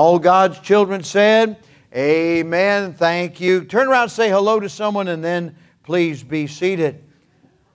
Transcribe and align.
All 0.00 0.18
God's 0.18 0.58
children 0.60 1.02
said, 1.02 1.58
Amen. 1.94 2.94
Thank 2.94 3.38
you. 3.38 3.66
Turn 3.66 3.86
around 3.86 4.08
say 4.08 4.30
hello 4.30 4.58
to 4.58 4.70
someone 4.70 5.08
and 5.08 5.22
then 5.22 5.54
please 5.82 6.22
be 6.22 6.46
seated. 6.46 7.04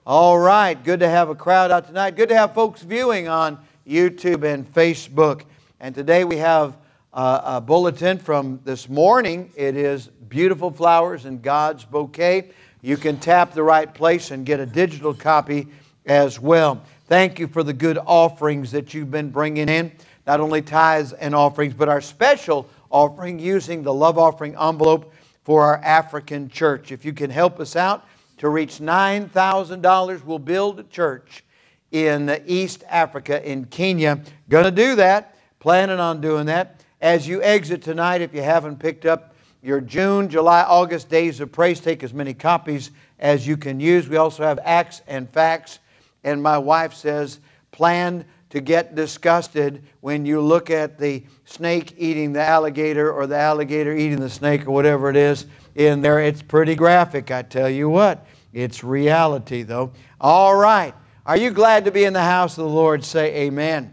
All 0.04 0.36
right. 0.36 0.74
Good 0.74 0.98
to 0.98 1.08
have 1.08 1.28
a 1.28 1.36
crowd 1.36 1.70
out 1.70 1.86
tonight. 1.86 2.16
Good 2.16 2.30
to 2.30 2.36
have 2.36 2.52
folks 2.52 2.82
viewing 2.82 3.28
on 3.28 3.60
YouTube 3.86 4.42
and 4.42 4.66
Facebook. 4.74 5.44
And 5.78 5.94
today 5.94 6.24
we 6.24 6.38
have 6.38 6.76
a, 7.12 7.42
a 7.44 7.60
bulletin 7.60 8.18
from 8.18 8.58
this 8.64 8.88
morning. 8.88 9.52
It 9.54 9.76
is 9.76 10.08
Beautiful 10.28 10.72
Flowers 10.72 11.26
in 11.26 11.40
God's 11.40 11.84
Bouquet. 11.84 12.50
You 12.82 12.96
can 12.96 13.18
tap 13.18 13.54
the 13.54 13.62
right 13.62 13.94
place 13.94 14.32
and 14.32 14.44
get 14.44 14.58
a 14.58 14.66
digital 14.66 15.14
copy 15.14 15.68
as 16.06 16.40
well. 16.40 16.82
Thank 17.06 17.38
you 17.38 17.46
for 17.46 17.62
the 17.62 17.72
good 17.72 17.98
offerings 18.04 18.72
that 18.72 18.94
you've 18.94 19.12
been 19.12 19.30
bringing 19.30 19.68
in, 19.68 19.92
not 20.26 20.40
only 20.40 20.62
tithes 20.62 21.12
and 21.12 21.34
offerings, 21.34 21.74
but 21.74 21.88
our 21.88 22.00
special 22.00 22.68
offering 22.90 23.38
using 23.38 23.82
the 23.82 23.92
love 23.92 24.18
offering 24.18 24.56
envelope 24.56 25.12
for 25.44 25.62
our 25.62 25.76
African 25.84 26.48
church. 26.48 26.92
If 26.92 27.04
you 27.04 27.12
can 27.12 27.30
help 27.30 27.60
us 27.60 27.76
out 27.76 28.04
to 28.38 28.48
reach 28.48 28.78
$9,000, 28.78 30.24
we'll 30.24 30.38
build 30.38 30.80
a 30.80 30.84
church 30.84 31.44
in 31.92 32.40
East 32.46 32.84
Africa, 32.88 33.48
in 33.48 33.64
Kenya. 33.66 34.20
Gonna 34.48 34.70
do 34.70 34.96
that, 34.96 35.36
planning 35.60 36.00
on 36.00 36.20
doing 36.20 36.46
that. 36.46 36.80
As 37.00 37.28
you 37.28 37.42
exit 37.42 37.82
tonight, 37.82 38.20
if 38.20 38.34
you 38.34 38.42
haven't 38.42 38.78
picked 38.78 39.06
up 39.06 39.34
your 39.62 39.80
June, 39.80 40.28
July, 40.28 40.62
August 40.62 41.08
days 41.08 41.40
of 41.40 41.52
praise, 41.52 41.80
take 41.80 42.02
as 42.02 42.12
many 42.12 42.34
copies 42.34 42.90
as 43.18 43.46
you 43.46 43.56
can 43.56 43.80
use. 43.80 44.08
We 44.08 44.16
also 44.16 44.42
have 44.42 44.58
Acts 44.64 45.02
and 45.06 45.30
Facts 45.30 45.78
and 46.26 46.42
my 46.42 46.58
wife 46.58 46.92
says, 46.92 47.38
plan 47.70 48.24
to 48.56 48.60
get 48.62 48.94
disgusted 48.94 49.82
when 50.00 50.24
you 50.24 50.40
look 50.40 50.70
at 50.70 50.98
the 50.98 51.22
snake 51.44 51.92
eating 51.98 52.32
the 52.32 52.40
alligator 52.40 53.12
or 53.12 53.26
the 53.26 53.36
alligator 53.36 53.94
eating 53.94 54.18
the 54.18 54.30
snake 54.30 54.66
or 54.66 54.70
whatever 54.70 55.10
it 55.10 55.16
is 55.16 55.44
in 55.74 56.00
there. 56.00 56.20
It's 56.20 56.40
pretty 56.40 56.74
graphic, 56.74 57.30
I 57.30 57.42
tell 57.42 57.68
you 57.68 57.90
what. 57.90 58.26
It's 58.54 58.82
reality, 58.82 59.62
though. 59.62 59.92
All 60.18 60.56
right. 60.56 60.94
Are 61.26 61.36
you 61.36 61.50
glad 61.50 61.84
to 61.84 61.90
be 61.90 62.04
in 62.04 62.14
the 62.14 62.22
house 62.22 62.56
of 62.56 62.64
the 62.64 62.70
Lord? 62.70 63.04
Say 63.04 63.46
amen. 63.46 63.92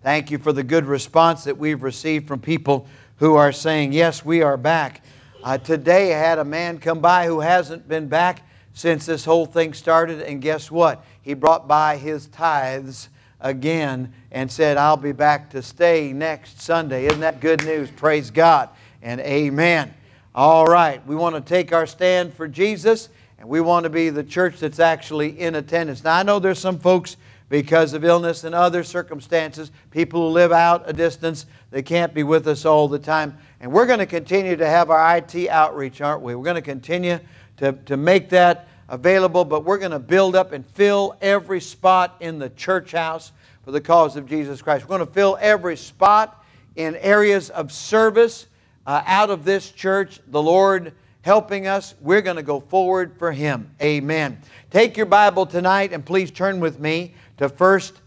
Thank 0.00 0.30
you 0.30 0.38
for 0.38 0.52
the 0.52 0.62
good 0.62 0.84
response 0.84 1.42
that 1.42 1.58
we've 1.58 1.82
received 1.82 2.28
from 2.28 2.38
people 2.38 2.86
who 3.16 3.34
are 3.34 3.50
saying, 3.50 3.92
Yes, 3.92 4.24
we 4.24 4.42
are 4.42 4.56
back. 4.56 5.02
Uh, 5.42 5.58
today 5.58 6.14
I 6.14 6.18
had 6.18 6.38
a 6.38 6.44
man 6.44 6.78
come 6.78 7.00
by 7.00 7.26
who 7.26 7.40
hasn't 7.40 7.88
been 7.88 8.06
back 8.06 8.46
since 8.74 9.06
this 9.06 9.24
whole 9.24 9.46
thing 9.46 9.74
started, 9.74 10.20
and 10.22 10.40
guess 10.40 10.70
what? 10.70 11.04
he 11.26 11.34
brought 11.34 11.66
by 11.66 11.96
his 11.96 12.28
tithes 12.28 13.08
again 13.40 14.12
and 14.30 14.50
said, 14.50 14.76
I'll 14.76 14.96
be 14.96 15.12
back 15.12 15.50
to 15.50 15.62
stay 15.62 16.12
next 16.12 16.60
Sunday. 16.60 17.06
Isn't 17.06 17.20
that 17.20 17.40
good 17.40 17.64
news? 17.64 17.90
Praise 17.90 18.30
God 18.30 18.70
and 19.02 19.20
amen. 19.20 19.94
All 20.34 20.66
right, 20.66 21.04
we 21.06 21.16
want 21.16 21.34
to 21.34 21.40
take 21.40 21.72
our 21.72 21.86
stand 21.86 22.34
for 22.34 22.48
Jesus 22.48 23.08
and 23.38 23.48
we 23.48 23.60
want 23.60 23.84
to 23.84 23.90
be 23.90 24.10
the 24.10 24.24
church 24.24 24.58
that's 24.58 24.80
actually 24.80 25.38
in 25.40 25.54
attendance. 25.54 26.02
Now, 26.04 26.16
I 26.16 26.22
know 26.22 26.38
there's 26.38 26.58
some 26.58 26.78
folks 26.78 27.16
because 27.48 27.92
of 27.92 28.04
illness 28.04 28.44
and 28.44 28.54
other 28.54 28.82
circumstances, 28.82 29.70
people 29.90 30.28
who 30.28 30.34
live 30.34 30.52
out 30.52 30.82
a 30.86 30.92
distance, 30.92 31.46
they 31.70 31.82
can't 31.82 32.12
be 32.12 32.22
with 32.22 32.48
us 32.48 32.64
all 32.64 32.88
the 32.88 32.98
time. 32.98 33.36
And 33.60 33.72
we're 33.72 33.86
going 33.86 34.00
to 34.00 34.06
continue 34.06 34.56
to 34.56 34.66
have 34.66 34.90
our 34.90 35.16
IT 35.16 35.48
outreach, 35.48 36.00
aren't 36.00 36.22
we? 36.22 36.34
We're 36.34 36.44
going 36.44 36.56
to 36.56 36.62
continue 36.62 37.20
to, 37.58 37.72
to 37.72 37.96
make 37.96 38.28
that 38.30 38.68
available, 38.88 39.44
but 39.44 39.64
we're 39.64 39.78
going 39.78 39.90
to 39.90 39.98
build 39.98 40.36
up 40.36 40.52
and 40.52 40.64
fill 40.64 41.16
every 41.20 41.60
spot 41.60 42.16
in 42.20 42.38
the 42.38 42.50
church 42.50 42.92
house 42.92 43.32
for 43.64 43.70
the 43.70 43.80
cause 43.80 44.16
of 44.16 44.26
Jesus 44.26 44.62
Christ. 44.62 44.84
We're 44.84 44.96
going 44.96 45.06
to 45.06 45.12
fill 45.12 45.36
every 45.40 45.76
spot 45.76 46.44
in 46.76 46.94
areas 46.96 47.50
of 47.50 47.72
service 47.72 48.46
uh, 48.86 49.02
out 49.06 49.30
of 49.30 49.44
this 49.44 49.72
church. 49.72 50.20
The 50.28 50.42
Lord 50.42 50.92
helping 51.22 51.66
us, 51.66 51.94
we're 52.00 52.22
going 52.22 52.36
to 52.36 52.42
go 52.42 52.60
forward 52.60 53.18
for 53.18 53.32
Him. 53.32 53.70
Amen. 53.82 54.38
Take 54.70 54.96
your 54.96 55.06
Bible 55.06 55.46
tonight 55.46 55.92
and 55.92 56.04
please 56.04 56.30
turn 56.30 56.60
with 56.60 56.78
me 56.78 57.14
to 57.38 57.48
First 57.48 58.00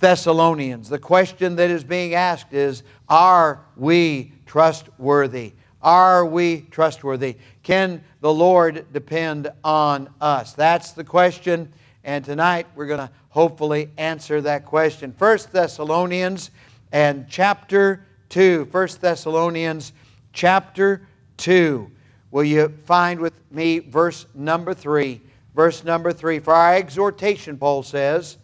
Thessalonians. 0.00 0.88
The 0.88 0.98
question 0.98 1.56
that 1.56 1.70
is 1.70 1.84
being 1.84 2.14
asked 2.14 2.52
is 2.52 2.82
Are 3.08 3.64
we 3.76 4.32
trustworthy? 4.44 5.54
Are 5.82 6.26
we 6.26 6.62
trustworthy? 6.70 7.36
Can 7.62 8.04
the 8.20 8.32
Lord 8.32 8.86
depend 8.92 9.50
on 9.64 10.08
us? 10.20 10.52
That's 10.52 10.92
the 10.92 11.04
question. 11.04 11.72
And 12.04 12.24
tonight 12.24 12.66
we're 12.74 12.86
going 12.86 13.00
to 13.00 13.10
hopefully 13.30 13.90
answer 13.98 14.40
that 14.42 14.66
question. 14.66 15.14
1 15.16 15.38
Thessalonians 15.52 16.50
and 16.92 17.26
chapter 17.28 18.06
2. 18.30 18.68
1 18.70 18.88
Thessalonians 19.00 19.92
chapter 20.32 21.06
2. 21.38 21.90
Will 22.30 22.44
you 22.44 22.68
find 22.84 23.20
with 23.20 23.34
me 23.50 23.78
verse 23.80 24.26
number 24.34 24.74
3? 24.74 25.20
Verse 25.54 25.84
number 25.84 26.12
3. 26.12 26.38
For 26.38 26.54
our 26.54 26.74
exhortation, 26.74 27.58
Paul 27.58 27.82
says, 27.82 28.38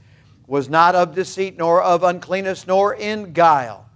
was 0.46 0.68
not 0.68 0.94
of 0.94 1.14
deceit, 1.14 1.56
nor 1.58 1.82
of 1.82 2.04
uncleanness, 2.04 2.66
nor 2.66 2.94
in 2.94 3.32
guile 3.32 3.86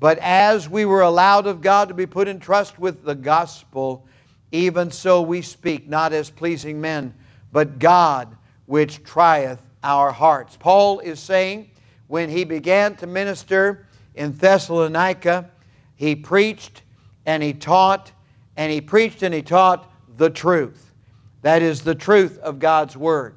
but 0.00 0.18
as 0.18 0.68
we 0.68 0.84
were 0.84 1.02
allowed 1.02 1.46
of 1.46 1.60
God 1.60 1.88
to 1.88 1.94
be 1.94 2.06
put 2.06 2.28
in 2.28 2.38
trust 2.38 2.78
with 2.78 3.04
the 3.04 3.14
gospel, 3.14 4.06
even 4.52 4.90
so 4.90 5.22
we 5.22 5.42
speak, 5.42 5.88
not 5.88 6.12
as 6.12 6.30
pleasing 6.30 6.80
men, 6.80 7.14
but 7.52 7.78
God 7.78 8.36
which 8.66 9.02
trieth 9.04 9.60
our 9.82 10.12
hearts. 10.12 10.56
Paul 10.56 11.00
is 11.00 11.20
saying 11.20 11.70
when 12.06 12.28
he 12.28 12.44
began 12.44 12.96
to 12.96 13.06
minister 13.06 13.86
in 14.14 14.32
Thessalonica, 14.32 15.50
he 15.94 16.16
preached 16.16 16.82
and 17.26 17.42
he 17.42 17.52
taught, 17.52 18.12
and 18.56 18.72
he 18.72 18.80
preached 18.80 19.22
and 19.22 19.34
he 19.34 19.42
taught 19.42 19.90
the 20.16 20.30
truth. 20.30 20.92
That 21.42 21.62
is 21.62 21.82
the 21.82 21.94
truth 21.94 22.38
of 22.38 22.58
God's 22.58 22.96
Word. 22.96 23.36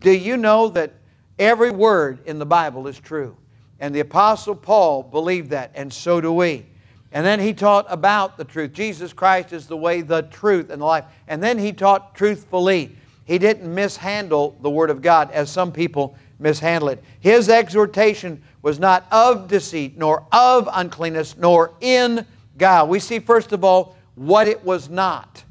Do 0.00 0.12
you 0.12 0.36
know 0.36 0.68
that 0.68 0.94
every 1.38 1.70
word 1.70 2.20
in 2.26 2.38
the 2.38 2.46
Bible 2.46 2.86
is 2.86 2.98
true? 3.00 3.36
And 3.80 3.94
the 3.94 4.00
Apostle 4.00 4.54
Paul 4.54 5.02
believed 5.02 5.50
that, 5.50 5.70
and 5.74 5.92
so 5.92 6.20
do 6.20 6.32
we. 6.32 6.66
And 7.12 7.24
then 7.24 7.40
he 7.40 7.54
taught 7.54 7.86
about 7.88 8.36
the 8.36 8.44
truth. 8.44 8.72
Jesus 8.72 9.12
Christ 9.12 9.52
is 9.52 9.66
the 9.66 9.76
way, 9.76 10.02
the 10.02 10.22
truth, 10.22 10.70
and 10.70 10.82
the 10.82 10.86
life. 10.86 11.04
And 11.26 11.42
then 11.42 11.58
he 11.58 11.72
taught 11.72 12.14
truthfully. 12.14 12.96
He 13.24 13.38
didn't 13.38 13.74
mishandle 13.74 14.58
the 14.62 14.70
Word 14.70 14.90
of 14.90 15.02
God 15.02 15.30
as 15.30 15.50
some 15.50 15.72
people 15.72 16.16
mishandle 16.38 16.90
it. 16.90 17.02
His 17.20 17.48
exhortation 17.48 18.42
was 18.62 18.78
not 18.78 19.06
of 19.10 19.48
deceit, 19.48 19.96
nor 19.96 20.24
of 20.32 20.68
uncleanness, 20.72 21.36
nor 21.36 21.72
in 21.80 22.26
guile. 22.58 22.86
We 22.86 23.00
see, 23.00 23.18
first 23.18 23.52
of 23.52 23.64
all, 23.64 23.96
what 24.14 24.48
it 24.48 24.64
was 24.64 24.88
not. 24.88 25.44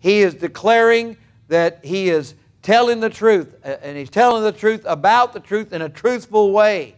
He 0.00 0.20
is 0.20 0.34
declaring 0.34 1.16
that 1.48 1.80
he 1.84 2.10
is 2.10 2.34
telling 2.62 3.00
the 3.00 3.10
truth, 3.10 3.54
and 3.64 3.96
he's 3.96 4.10
telling 4.10 4.42
the 4.42 4.52
truth 4.52 4.82
about 4.86 5.32
the 5.32 5.40
truth 5.40 5.72
in 5.72 5.82
a 5.82 5.88
truthful 5.88 6.52
way. 6.52 6.94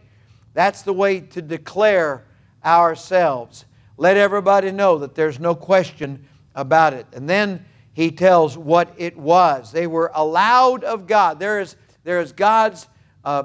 That's 0.55 0.83
the 0.83 0.93
way 0.93 1.21
to 1.21 1.41
declare 1.41 2.25
ourselves. 2.65 3.67
Let 4.01 4.17
everybody 4.17 4.73
know 4.73 4.97
that 4.97 5.15
there's 5.15 5.39
no 5.39 5.55
question 5.55 6.27
about 6.55 6.95
it. 6.95 7.07
And 7.13 7.29
then 7.29 7.67
he 7.93 8.11
tells 8.11 8.57
what 8.57 8.95
it 8.97 9.15
was. 9.15 9.73
They 9.73 9.87
were 9.87 10.11
allowed 10.15 10.85
of 10.85 11.07
God. 11.07 11.39
There 11.39 11.61
is, 11.61 11.77
there 12.03 12.19
is 12.19 12.33
God's 12.33 12.89
uh, 13.27 13.43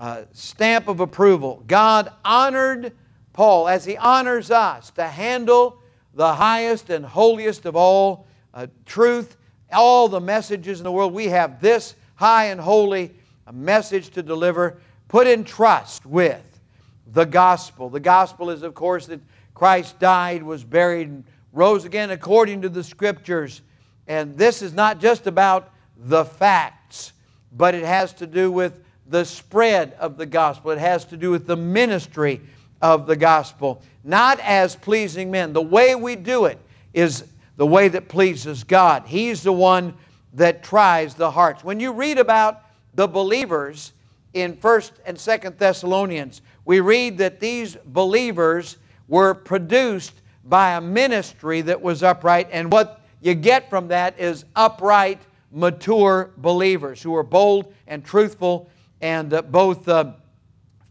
uh, 0.00 0.22
stamp 0.32 0.88
of 0.88 1.00
approval. 1.00 1.62
God 1.66 2.10
honored 2.24 2.96
Paul 3.34 3.68
as 3.68 3.84
he 3.84 3.98
honors 3.98 4.50
us 4.50 4.90
to 4.92 5.06
handle 5.06 5.78
the 6.14 6.32
highest 6.32 6.88
and 6.88 7.04
holiest 7.04 7.66
of 7.66 7.76
all 7.76 8.26
uh, 8.54 8.66
truth, 8.86 9.36
all 9.70 10.08
the 10.08 10.22
messages 10.22 10.80
in 10.80 10.84
the 10.84 10.92
world. 10.92 11.12
We 11.12 11.26
have 11.26 11.60
this 11.60 11.96
high 12.14 12.46
and 12.46 12.58
holy 12.58 13.12
message 13.52 14.08
to 14.12 14.22
deliver, 14.22 14.80
put 15.06 15.26
in 15.26 15.44
trust 15.44 16.06
with 16.06 16.60
the 17.12 17.26
gospel. 17.26 17.90
The 17.90 18.00
gospel 18.00 18.48
is, 18.48 18.62
of 18.62 18.74
course, 18.74 19.04
that 19.04 19.20
Christ 19.58 19.98
died, 19.98 20.44
was 20.44 20.62
buried, 20.62 21.08
and 21.08 21.24
rose 21.52 21.84
again 21.84 22.12
according 22.12 22.62
to 22.62 22.68
the 22.68 22.84
scriptures. 22.84 23.60
And 24.06 24.38
this 24.38 24.62
is 24.62 24.72
not 24.72 25.00
just 25.00 25.26
about 25.26 25.72
the 25.96 26.24
facts, 26.24 27.12
but 27.50 27.74
it 27.74 27.84
has 27.84 28.12
to 28.14 28.26
do 28.28 28.52
with 28.52 28.80
the 29.08 29.24
spread 29.24 29.94
of 29.98 30.16
the 30.16 30.26
gospel. 30.26 30.70
It 30.70 30.78
has 30.78 31.04
to 31.06 31.16
do 31.16 31.32
with 31.32 31.48
the 31.48 31.56
ministry 31.56 32.40
of 32.80 33.08
the 33.08 33.16
gospel. 33.16 33.82
Not 34.04 34.38
as 34.40 34.76
pleasing 34.76 35.28
men. 35.28 35.52
The 35.52 35.60
way 35.60 35.96
we 35.96 36.14
do 36.14 36.44
it 36.44 36.60
is 36.94 37.24
the 37.56 37.66
way 37.66 37.88
that 37.88 38.08
pleases 38.08 38.62
God. 38.62 39.06
He's 39.06 39.42
the 39.42 39.52
one 39.52 39.94
that 40.34 40.62
tries 40.62 41.14
the 41.14 41.32
hearts. 41.32 41.64
When 41.64 41.80
you 41.80 41.90
read 41.90 42.18
about 42.18 42.62
the 42.94 43.08
believers 43.08 43.92
in 44.34 44.56
1st 44.56 44.92
and 45.04 45.16
2nd 45.16 45.58
Thessalonians, 45.58 46.42
we 46.64 46.78
read 46.78 47.18
that 47.18 47.40
these 47.40 47.76
believers 47.86 48.76
were 49.08 49.34
produced 49.34 50.12
by 50.44 50.76
a 50.76 50.80
ministry 50.80 51.60
that 51.62 51.80
was 51.80 52.02
upright, 52.02 52.48
and 52.52 52.70
what 52.70 53.00
you 53.20 53.34
get 53.34 53.68
from 53.68 53.88
that 53.88 54.18
is 54.18 54.44
upright, 54.54 55.20
mature 55.50 56.30
believers 56.36 57.02
who 57.02 57.14
are 57.16 57.22
bold 57.22 57.72
and 57.86 58.04
truthful 58.04 58.70
and 59.00 59.32
uh, 59.32 59.42
both 59.42 59.88
uh, 59.88 60.12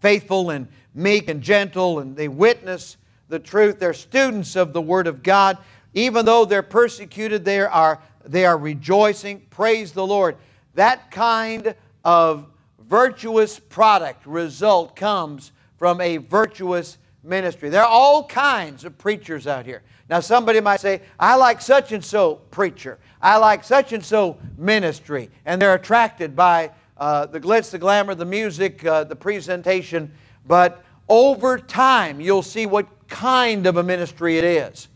faithful 0.02 0.50
and 0.50 0.68
meek 0.94 1.30
and 1.30 1.42
gentle, 1.42 2.00
and 2.00 2.16
they 2.16 2.28
witness 2.28 2.98
the 3.30 3.40
truth. 3.40 3.80
They're 3.80 3.94
students 3.94 4.56
of 4.56 4.74
the 4.74 4.82
Word 4.82 5.08
of 5.08 5.24
God. 5.24 5.58
Even 5.94 6.26
though 6.26 6.46
they're 6.46 6.64
persecuted, 6.64 7.46
they 7.46 7.60
are, 7.62 8.00
they 8.26 8.46
are 8.46 8.58
rejoicing. 8.58 9.42
Praise 9.50 9.92
the 9.92 10.06
Lord. 10.06 10.38
That 10.76 11.12
kind 11.12 11.76
of 12.04 12.48
virtuous 12.80 13.60
product, 13.60 14.26
result, 14.26 14.96
comes 14.96 15.52
from 15.78 16.02
a 16.02 16.18
virtuous 16.18 16.98
ministry. 17.24 17.70
There 17.70 17.82
are 17.82 17.88
all 17.88 18.26
kinds 18.26 18.84
of 18.84 18.98
preachers 18.98 19.48
out 19.48 19.66
here. 19.66 19.84
Now, 20.10 20.22
somebody 20.22 20.62
might 20.62 20.80
say, 20.80 21.02
I 21.20 21.36
like 21.36 21.62
such 21.62 21.92
and 21.92 22.04
so 22.04 22.36
preacher. 22.52 22.98
I 23.22 23.38
like 23.38 23.64
such 23.64 23.94
and 23.94 24.04
so 24.04 24.38
ministry. 24.58 25.30
And 25.46 25.62
they're 25.62 25.76
attracted 25.76 26.36
by 26.36 26.72
uh, 26.98 27.26
the 27.26 27.40
glitz, 27.40 27.72
the 27.72 27.78
glamour, 27.78 28.16
the 28.16 28.26
music, 28.26 28.86
uh, 28.86 29.04
the 29.04 29.16
presentation. 29.16 30.12
But 30.46 30.84
over 31.10 31.58
time, 31.58 32.22
you'll 32.22 32.42
see 32.44 32.66
what 32.66 32.88
kind 33.08 33.66
of 33.66 33.78
a 33.78 33.84
ministry 33.84 34.38
it 34.38 34.44
is. 34.44 34.88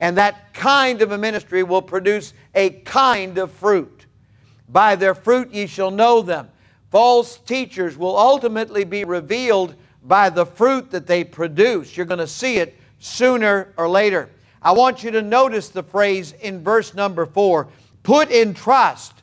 And 0.00 0.16
that 0.16 0.54
kind 0.54 1.02
of 1.02 1.12
a 1.12 1.18
ministry 1.18 1.62
will 1.62 1.82
produce 1.82 2.32
a 2.54 2.70
kind 2.70 3.38
of 3.38 3.50
fruit. 3.50 4.06
By 4.68 4.96
their 4.96 5.14
fruit 5.14 5.52
ye 5.52 5.66
shall 5.66 5.90
know 5.90 6.22
them. 6.22 6.48
False 6.90 7.38
teachers 7.38 7.96
will 7.96 8.16
ultimately 8.16 8.84
be 8.84 9.04
revealed 9.04 9.74
by 10.04 10.30
the 10.30 10.46
fruit 10.46 10.90
that 10.90 11.06
they 11.06 11.24
produce. 11.24 11.96
You're 11.96 12.06
going 12.06 12.18
to 12.18 12.26
see 12.26 12.56
it 12.56 12.76
sooner 12.98 13.72
or 13.76 13.88
later. 13.88 14.30
I 14.62 14.72
want 14.72 15.02
you 15.02 15.10
to 15.12 15.22
notice 15.22 15.68
the 15.68 15.82
phrase 15.82 16.32
in 16.32 16.62
verse 16.62 16.94
number 16.94 17.26
four 17.26 17.68
put 18.02 18.30
in 18.30 18.54
trust 18.54 19.22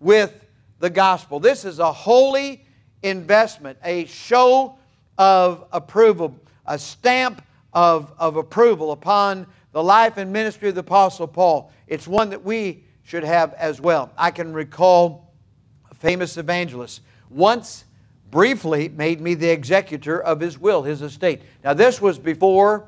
with 0.00 0.32
the 0.78 0.90
gospel. 0.90 1.40
This 1.40 1.64
is 1.64 1.78
a 1.78 1.92
holy 1.92 2.64
investment, 3.02 3.78
a 3.84 4.04
show 4.06 4.76
of 5.18 5.66
approval, 5.72 6.34
a 6.66 6.78
stamp 6.78 7.42
of, 7.72 8.12
of 8.18 8.36
approval 8.36 8.92
upon 8.92 9.46
the 9.72 9.82
life 9.82 10.16
and 10.16 10.32
ministry 10.32 10.68
of 10.68 10.74
the 10.74 10.80
Apostle 10.80 11.26
Paul. 11.26 11.72
It's 11.86 12.08
one 12.08 12.30
that 12.30 12.42
we 12.42 12.84
should 13.04 13.24
have 13.24 13.54
as 13.54 13.80
well. 13.80 14.10
I 14.16 14.30
can 14.30 14.52
recall 14.52 15.32
a 15.90 15.94
famous 15.94 16.36
evangelist 16.36 17.02
once 17.30 17.84
briefly 18.30 18.88
made 18.88 19.20
me 19.20 19.34
the 19.34 19.48
executor 19.48 20.20
of 20.20 20.40
his 20.40 20.58
will, 20.58 20.82
his 20.82 21.02
estate. 21.02 21.42
Now, 21.64 21.74
this 21.74 22.00
was 22.00 22.18
before 22.18 22.86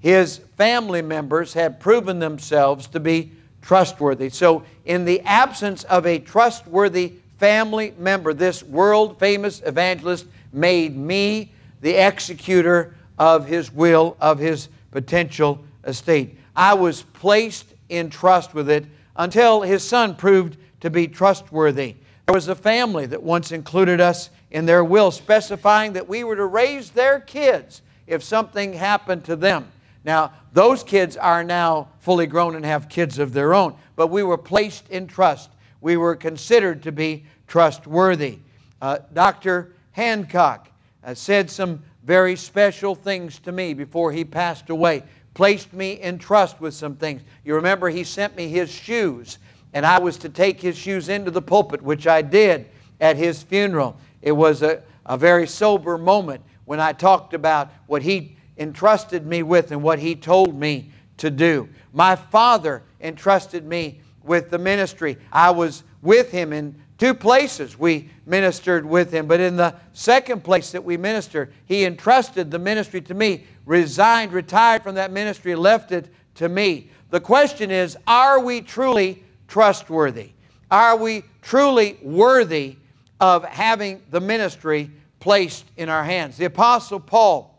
his 0.00 0.38
family 0.56 1.02
members 1.02 1.52
had 1.52 1.80
proven 1.80 2.18
themselves 2.18 2.86
to 2.88 3.00
be 3.00 3.32
trustworthy. 3.62 4.28
So, 4.28 4.64
in 4.84 5.04
the 5.04 5.20
absence 5.22 5.84
of 5.84 6.06
a 6.06 6.18
trustworthy 6.18 7.14
family 7.38 7.94
member, 7.98 8.32
this 8.32 8.62
world 8.62 9.18
famous 9.18 9.62
evangelist 9.64 10.26
made 10.52 10.96
me 10.96 11.52
the 11.80 11.94
executor 11.94 12.94
of 13.18 13.46
his 13.46 13.72
will, 13.72 14.16
of 14.20 14.38
his 14.38 14.68
potential 14.90 15.64
estate. 15.84 16.38
I 16.54 16.74
was 16.74 17.02
placed 17.02 17.66
in 17.88 18.10
trust 18.10 18.54
with 18.54 18.70
it 18.70 18.86
until 19.16 19.62
his 19.62 19.82
son 19.82 20.14
proved 20.14 20.56
to 20.80 20.90
be 20.90 21.08
trustworthy. 21.08 21.96
There 22.26 22.34
was 22.34 22.48
a 22.48 22.54
family 22.54 23.06
that 23.06 23.22
once 23.22 23.52
included 23.52 24.00
us 24.00 24.30
in 24.56 24.64
their 24.64 24.82
will, 24.82 25.10
specifying 25.10 25.92
that 25.92 26.08
we 26.08 26.24
were 26.24 26.34
to 26.34 26.46
raise 26.46 26.88
their 26.88 27.20
kids 27.20 27.82
if 28.06 28.22
something 28.22 28.72
happened 28.72 29.22
to 29.22 29.36
them. 29.36 29.70
Now, 30.02 30.32
those 30.54 30.82
kids 30.82 31.14
are 31.18 31.44
now 31.44 31.88
fully 32.00 32.26
grown 32.26 32.56
and 32.56 32.64
have 32.64 32.88
kids 32.88 33.18
of 33.18 33.34
their 33.34 33.52
own, 33.52 33.74
but 33.96 34.06
we 34.06 34.22
were 34.22 34.38
placed 34.38 34.88
in 34.88 35.08
trust. 35.08 35.50
We 35.82 35.98
were 35.98 36.16
considered 36.16 36.82
to 36.84 36.92
be 36.92 37.26
trustworthy. 37.46 38.38
Uh, 38.80 39.00
Dr. 39.12 39.72
Hancock 39.92 40.70
uh, 41.04 41.12
said 41.12 41.50
some 41.50 41.82
very 42.02 42.34
special 42.34 42.94
things 42.94 43.38
to 43.40 43.52
me 43.52 43.74
before 43.74 44.10
he 44.10 44.24
passed 44.24 44.70
away, 44.70 45.02
placed 45.34 45.74
me 45.74 46.00
in 46.00 46.16
trust 46.16 46.62
with 46.62 46.72
some 46.72 46.96
things. 46.96 47.20
You 47.44 47.56
remember 47.56 47.90
he 47.90 48.04
sent 48.04 48.34
me 48.34 48.48
his 48.48 48.70
shoes, 48.70 49.36
and 49.74 49.84
I 49.84 49.98
was 49.98 50.16
to 50.18 50.30
take 50.30 50.62
his 50.62 50.78
shoes 50.78 51.10
into 51.10 51.30
the 51.30 51.42
pulpit, 51.42 51.82
which 51.82 52.06
I 52.06 52.22
did 52.22 52.70
at 53.02 53.18
his 53.18 53.42
funeral. 53.42 53.98
It 54.26 54.32
was 54.32 54.62
a, 54.62 54.82
a 55.06 55.16
very 55.16 55.46
sober 55.46 55.96
moment 55.96 56.42
when 56.64 56.80
I 56.80 56.92
talked 56.92 57.32
about 57.32 57.70
what 57.86 58.02
he 58.02 58.36
entrusted 58.58 59.24
me 59.24 59.44
with 59.44 59.70
and 59.70 59.84
what 59.84 60.00
he 60.00 60.16
told 60.16 60.58
me 60.58 60.90
to 61.18 61.30
do. 61.30 61.68
My 61.92 62.16
father 62.16 62.82
entrusted 63.00 63.64
me 63.64 64.00
with 64.24 64.50
the 64.50 64.58
ministry. 64.58 65.16
I 65.30 65.52
was 65.52 65.84
with 66.02 66.32
him 66.32 66.52
in 66.52 66.74
two 66.98 67.14
places 67.14 67.78
we 67.78 68.10
ministered 68.26 68.84
with 68.84 69.12
him, 69.12 69.28
but 69.28 69.38
in 69.38 69.54
the 69.56 69.76
second 69.92 70.42
place 70.42 70.72
that 70.72 70.82
we 70.82 70.96
ministered, 70.96 71.52
he 71.66 71.84
entrusted 71.84 72.50
the 72.50 72.58
ministry 72.58 73.00
to 73.02 73.14
me, 73.14 73.44
resigned, 73.64 74.32
retired 74.32 74.82
from 74.82 74.96
that 74.96 75.12
ministry, 75.12 75.54
left 75.54 75.92
it 75.92 76.12
to 76.34 76.48
me. 76.48 76.90
The 77.10 77.20
question 77.20 77.70
is 77.70 77.96
are 78.08 78.40
we 78.40 78.60
truly 78.60 79.22
trustworthy? 79.46 80.32
Are 80.68 80.96
we 80.96 81.22
truly 81.42 81.96
worthy 82.02 82.78
of 83.20 83.44
having 83.44 84.02
the 84.10 84.20
ministry 84.20 84.90
placed 85.20 85.64
in 85.76 85.88
our 85.88 86.04
hands? 86.04 86.36
The 86.36 86.46
Apostle 86.46 87.00
Paul 87.00 87.54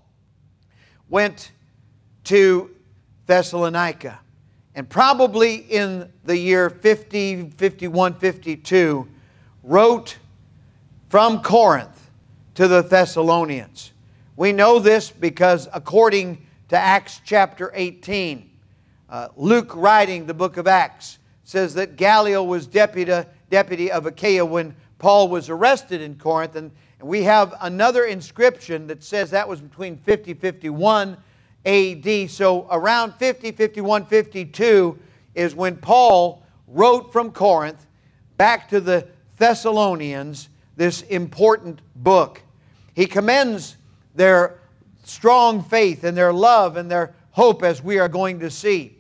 went 1.10 1.52
to 2.26 2.72
Thessalonica. 3.26 4.20
And 4.76 4.88
probably 4.88 5.56
in 5.56 6.12
the 6.24 6.38
year 6.38 6.70
50, 6.70 7.50
51, 7.52 8.14
52, 8.16 9.08
wrote 9.64 10.18
from 11.10 11.42
Corinth 11.42 12.12
to 12.56 12.68
the 12.68 12.82
Thessalonians. 12.82 13.92
We 14.36 14.52
know 14.52 14.80
this 14.80 15.10
because 15.10 15.68
according 15.74 16.46
to 16.70 16.78
Acts 16.78 17.22
chapter 17.26 17.72
18, 17.74 18.50
uh, 19.10 19.30
Luke 19.36 19.76
writing 19.76 20.26
the 20.26 20.34
book 20.34 20.58
of 20.58 20.68
Acts 20.68 21.18
says 21.44 21.74
that 21.76 21.96
Gallio 21.96 22.44
was 22.44 22.68
deputy, 22.68 23.28
deputy 23.50 23.92
of 23.92 24.06
Achaia 24.06 24.46
when 24.46 24.76
Paul 25.00 25.30
was 25.30 25.50
arrested 25.50 26.02
in 26.02 26.16
Corinth. 26.16 26.56
And, 26.56 26.72
we 27.02 27.24
have 27.24 27.54
another 27.62 28.06
inscription 28.06 28.88
that 28.88 29.04
says 29.04 29.30
that 29.30 29.48
was 29.48 29.62
between 29.62 29.98
50 29.98 30.34
51 30.34 31.18
AD. 31.66 32.30
So 32.32 32.68
around 32.72 33.14
50, 33.16 33.52
51, 33.52 34.06
52 34.06 34.98
is 35.36 35.54
when 35.54 35.76
Paul 35.76 36.44
wrote 36.68 37.14
from 37.14 37.32
Corinth 37.32 37.86
back 38.38 38.70
to 38.70 38.80
the 38.80 39.08
Thessalonians 39.38 40.50
this 40.76 41.04
important 41.04 41.82
book. 41.96 42.42
He 42.96 43.06
commends 43.06 43.78
their 44.16 44.60
strong 45.04 45.64
faith 45.64 46.04
and 46.04 46.18
their 46.18 46.34
love 46.34 46.78
and 46.78 46.90
their 46.90 47.14
hope, 47.32 47.62
as 47.62 47.84
we 47.84 48.00
are 48.00 48.10
going 48.10 48.40
to 48.40 48.50
see. 48.50 48.98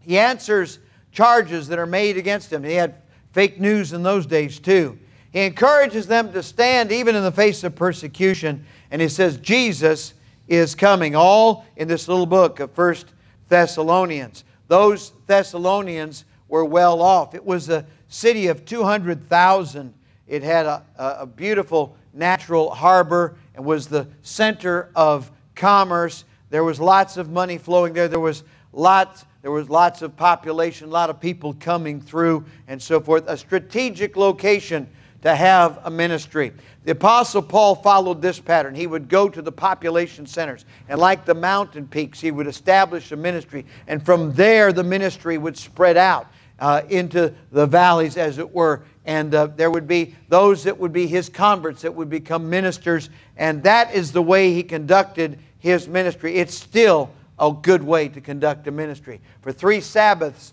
He 0.00 0.18
answers 0.18 0.78
charges 1.10 1.66
that 1.68 1.78
are 1.78 1.86
made 1.86 2.16
against 2.16 2.52
him. 2.52 2.62
He 2.62 2.74
had 2.74 2.94
fake 3.32 3.58
news 3.58 3.92
in 3.92 4.04
those 4.04 4.26
days, 4.26 4.60
too. 4.60 4.98
He 5.34 5.40
encourages 5.40 6.06
them 6.06 6.32
to 6.32 6.44
stand 6.44 6.92
even 6.92 7.16
in 7.16 7.24
the 7.24 7.32
face 7.32 7.64
of 7.64 7.74
persecution, 7.74 8.64
and 8.92 9.02
he 9.02 9.08
says, 9.08 9.36
Jesus 9.38 10.14
is 10.46 10.76
coming. 10.76 11.16
All 11.16 11.66
in 11.74 11.88
this 11.88 12.06
little 12.06 12.24
book 12.24 12.60
of 12.60 12.70
First 12.70 13.08
Thessalonians. 13.48 14.44
Those 14.68 15.10
Thessalonians 15.26 16.24
were 16.46 16.64
well 16.64 17.02
off. 17.02 17.34
It 17.34 17.44
was 17.44 17.68
a 17.68 17.84
city 18.06 18.46
of 18.46 18.64
200,000. 18.64 19.92
It 20.28 20.44
had 20.44 20.66
a, 20.66 20.84
a 20.96 21.26
beautiful 21.26 21.96
natural 22.12 22.70
harbor 22.70 23.34
and 23.56 23.64
was 23.64 23.88
the 23.88 24.06
center 24.22 24.88
of 24.94 25.32
commerce. 25.56 26.24
There 26.50 26.62
was 26.62 26.78
lots 26.78 27.16
of 27.16 27.28
money 27.28 27.58
flowing 27.58 27.92
there. 27.92 28.06
There 28.06 28.20
was 28.20 28.44
lots, 28.72 29.24
there 29.42 29.50
was 29.50 29.68
lots 29.68 30.00
of 30.00 30.16
population, 30.16 30.86
a 30.86 30.92
lot 30.92 31.10
of 31.10 31.18
people 31.18 31.54
coming 31.54 32.00
through, 32.00 32.44
and 32.68 32.80
so 32.80 33.00
forth. 33.00 33.24
A 33.26 33.36
strategic 33.36 34.16
location 34.16 34.88
to 35.24 35.34
have 35.34 35.80
a 35.84 35.90
ministry. 35.90 36.52
The 36.84 36.92
Apostle 36.92 37.40
Paul 37.40 37.74
followed 37.74 38.20
this 38.20 38.38
pattern. 38.38 38.74
He 38.74 38.86
would 38.86 39.08
go 39.08 39.30
to 39.30 39.40
the 39.40 39.50
population 39.50 40.26
centers, 40.26 40.66
and 40.86 41.00
like 41.00 41.24
the 41.24 41.34
mountain 41.34 41.88
peaks, 41.88 42.20
he 42.20 42.30
would 42.30 42.46
establish 42.46 43.10
a 43.10 43.16
ministry, 43.16 43.64
and 43.86 44.04
from 44.04 44.34
there 44.34 44.70
the 44.70 44.84
ministry 44.84 45.38
would 45.38 45.56
spread 45.56 45.96
out 45.96 46.26
uh, 46.60 46.82
into 46.90 47.32
the 47.52 47.66
valleys, 47.66 48.18
as 48.18 48.36
it 48.38 48.54
were. 48.54 48.84
And 49.06 49.34
uh, 49.34 49.46
there 49.46 49.70
would 49.70 49.88
be 49.88 50.14
those 50.28 50.64
that 50.64 50.78
would 50.78 50.92
be 50.92 51.06
his 51.06 51.30
converts 51.30 51.82
that 51.82 51.94
would 51.94 52.10
become 52.10 52.50
ministers, 52.50 53.08
and 53.38 53.62
that 53.62 53.94
is 53.94 54.12
the 54.12 54.22
way 54.22 54.52
he 54.52 54.62
conducted 54.62 55.38
his 55.58 55.88
ministry. 55.88 56.36
It's 56.36 56.54
still 56.54 57.10
a 57.38 57.50
good 57.50 57.82
way 57.82 58.08
to 58.08 58.20
conduct 58.20 58.68
a 58.68 58.70
ministry. 58.70 59.22
For 59.40 59.52
three 59.52 59.80
Sabbaths, 59.80 60.52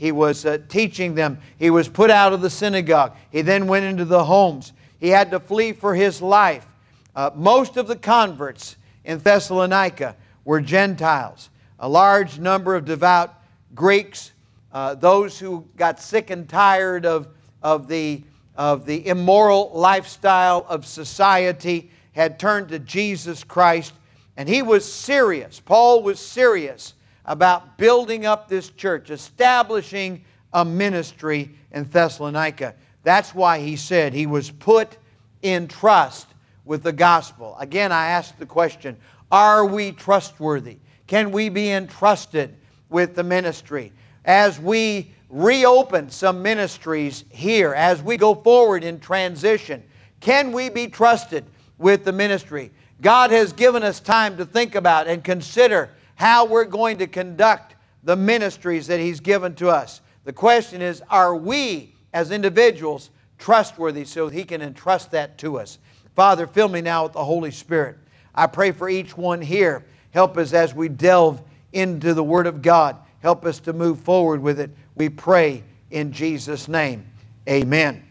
he 0.00 0.12
was 0.12 0.46
uh, 0.46 0.56
teaching 0.70 1.14
them. 1.14 1.38
He 1.58 1.68
was 1.68 1.86
put 1.86 2.10
out 2.10 2.32
of 2.32 2.40
the 2.40 2.48
synagogue. 2.48 3.14
He 3.30 3.42
then 3.42 3.66
went 3.66 3.84
into 3.84 4.06
the 4.06 4.24
homes. 4.24 4.72
He 4.98 5.10
had 5.10 5.30
to 5.30 5.38
flee 5.38 5.72
for 5.74 5.94
his 5.94 6.22
life. 6.22 6.66
Uh, 7.14 7.32
most 7.34 7.76
of 7.76 7.86
the 7.86 7.96
converts 7.96 8.76
in 9.04 9.18
Thessalonica 9.18 10.16
were 10.46 10.62
Gentiles. 10.62 11.50
A 11.78 11.86
large 11.86 12.38
number 12.38 12.74
of 12.74 12.86
devout 12.86 13.34
Greeks, 13.74 14.32
uh, 14.72 14.94
those 14.94 15.38
who 15.38 15.66
got 15.76 16.00
sick 16.00 16.30
and 16.30 16.48
tired 16.48 17.04
of, 17.04 17.28
of, 17.62 17.86
the, 17.86 18.22
of 18.56 18.86
the 18.86 19.06
immoral 19.06 19.70
lifestyle 19.74 20.64
of 20.70 20.86
society, 20.86 21.90
had 22.12 22.38
turned 22.38 22.70
to 22.70 22.78
Jesus 22.78 23.44
Christ. 23.44 23.92
And 24.38 24.48
he 24.48 24.62
was 24.62 24.90
serious. 24.90 25.60
Paul 25.60 26.02
was 26.02 26.18
serious 26.18 26.94
about 27.30 27.78
building 27.78 28.26
up 28.26 28.48
this 28.48 28.70
church, 28.70 29.08
establishing 29.08 30.24
a 30.52 30.64
ministry 30.64 31.48
in 31.70 31.84
Thessalonica. 31.84 32.74
That's 33.04 33.32
why 33.32 33.60
he 33.60 33.76
said 33.76 34.12
he 34.12 34.26
was 34.26 34.50
put 34.50 34.96
in 35.40 35.68
trust 35.68 36.26
with 36.64 36.82
the 36.82 36.92
gospel. 36.92 37.56
Again, 37.60 37.92
I 37.92 38.08
ask 38.08 38.36
the 38.36 38.46
question 38.46 38.96
are 39.30 39.64
we 39.64 39.92
trustworthy? 39.92 40.78
Can 41.06 41.30
we 41.30 41.50
be 41.50 41.70
entrusted 41.70 42.56
with 42.88 43.14
the 43.14 43.22
ministry? 43.22 43.92
As 44.24 44.58
we 44.58 45.12
reopen 45.28 46.10
some 46.10 46.42
ministries 46.42 47.24
here, 47.28 47.72
as 47.74 48.02
we 48.02 48.16
go 48.16 48.34
forward 48.34 48.82
in 48.82 48.98
transition, 48.98 49.84
can 50.18 50.50
we 50.50 50.68
be 50.68 50.88
trusted 50.88 51.44
with 51.78 52.04
the 52.04 52.12
ministry? 52.12 52.72
God 53.00 53.30
has 53.30 53.52
given 53.52 53.84
us 53.84 54.00
time 54.00 54.36
to 54.38 54.44
think 54.44 54.74
about 54.74 55.06
and 55.06 55.22
consider 55.22 55.90
how 56.20 56.44
we're 56.44 56.66
going 56.66 56.98
to 56.98 57.06
conduct 57.06 57.74
the 58.04 58.14
ministries 58.14 58.88
that 58.88 59.00
He's 59.00 59.20
given 59.20 59.54
to 59.54 59.70
us. 59.70 60.02
The 60.24 60.34
question 60.34 60.82
is, 60.82 61.02
are 61.08 61.34
we 61.34 61.94
as 62.12 62.30
individuals 62.30 63.08
trustworthy 63.38 64.04
so 64.04 64.28
He 64.28 64.44
can 64.44 64.60
entrust 64.60 65.12
that 65.12 65.38
to 65.38 65.58
us? 65.58 65.78
Father, 66.14 66.46
fill 66.46 66.68
me 66.68 66.82
now 66.82 67.04
with 67.04 67.14
the 67.14 67.24
Holy 67.24 67.50
Spirit. 67.50 67.96
I 68.34 68.48
pray 68.48 68.70
for 68.70 68.90
each 68.90 69.16
one 69.16 69.40
here. 69.40 69.86
Help 70.10 70.36
us 70.36 70.52
as 70.52 70.74
we 70.74 70.90
delve 70.90 71.40
into 71.72 72.12
the 72.12 72.22
Word 72.22 72.46
of 72.46 72.60
God. 72.60 72.98
Help 73.20 73.46
us 73.46 73.58
to 73.60 73.72
move 73.72 74.00
forward 74.00 74.42
with 74.42 74.60
it. 74.60 74.68
We 74.96 75.08
pray 75.08 75.62
in 75.90 76.12
Jesus' 76.12 76.68
name. 76.68 77.06
Amen. 77.48 78.06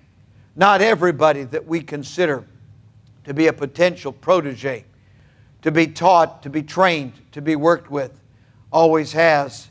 Not 0.55 0.81
everybody 0.81 1.43
that 1.43 1.67
we 1.67 1.81
consider 1.81 2.43
to 3.25 3.35
be 3.35 3.45
a 3.45 3.53
potential 3.53 4.11
protege, 4.11 4.83
to 5.61 5.71
be 5.71 5.87
taught, 5.87 6.43
to 6.43 6.49
be 6.49 6.63
trained, 6.63 7.13
to 7.31 7.41
be 7.41 7.55
worked 7.55 7.91
with, 7.91 8.19
always 8.71 9.11
has 9.13 9.69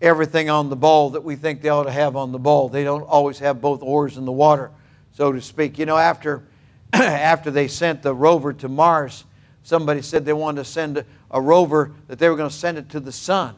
everything 0.00 0.50
on 0.50 0.68
the 0.68 0.76
ball 0.76 1.10
that 1.10 1.24
we 1.24 1.36
think 1.36 1.62
they 1.62 1.68
ought 1.68 1.84
to 1.84 1.90
have 1.90 2.16
on 2.16 2.32
the 2.32 2.38
ball. 2.38 2.68
They 2.68 2.84
don't 2.84 3.02
always 3.02 3.38
have 3.38 3.60
both 3.60 3.82
oars 3.82 4.16
in 4.16 4.24
the 4.24 4.32
water, 4.32 4.70
so 5.12 5.32
to 5.32 5.40
speak. 5.40 5.78
You 5.78 5.86
know, 5.86 5.96
after, 5.96 6.44
after 6.92 7.50
they 7.50 7.68
sent 7.68 8.02
the 8.02 8.14
rover 8.14 8.52
to 8.54 8.68
Mars, 8.68 9.24
somebody 9.62 10.02
said 10.02 10.24
they 10.24 10.32
wanted 10.32 10.64
to 10.64 10.70
send 10.70 10.98
a, 10.98 11.04
a 11.30 11.40
rover, 11.40 11.92
that 12.08 12.18
they 12.18 12.28
were 12.28 12.36
going 12.36 12.50
to 12.50 12.54
send 12.54 12.78
it 12.78 12.88
to 12.90 13.00
the 13.00 13.12
sun. 13.12 13.54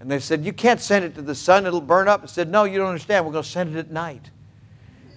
And 0.00 0.10
they 0.10 0.18
said, 0.18 0.44
You 0.44 0.52
can't 0.52 0.80
send 0.80 1.04
it 1.04 1.14
to 1.14 1.22
the 1.22 1.34
sun, 1.34 1.66
it'll 1.66 1.80
burn 1.80 2.08
up. 2.08 2.22
I 2.22 2.26
said, 2.26 2.50
No, 2.50 2.64
you 2.64 2.78
don't 2.78 2.88
understand. 2.88 3.24
We're 3.24 3.32
going 3.32 3.44
to 3.44 3.50
send 3.50 3.74
it 3.74 3.78
at 3.78 3.90
night. 3.90 4.30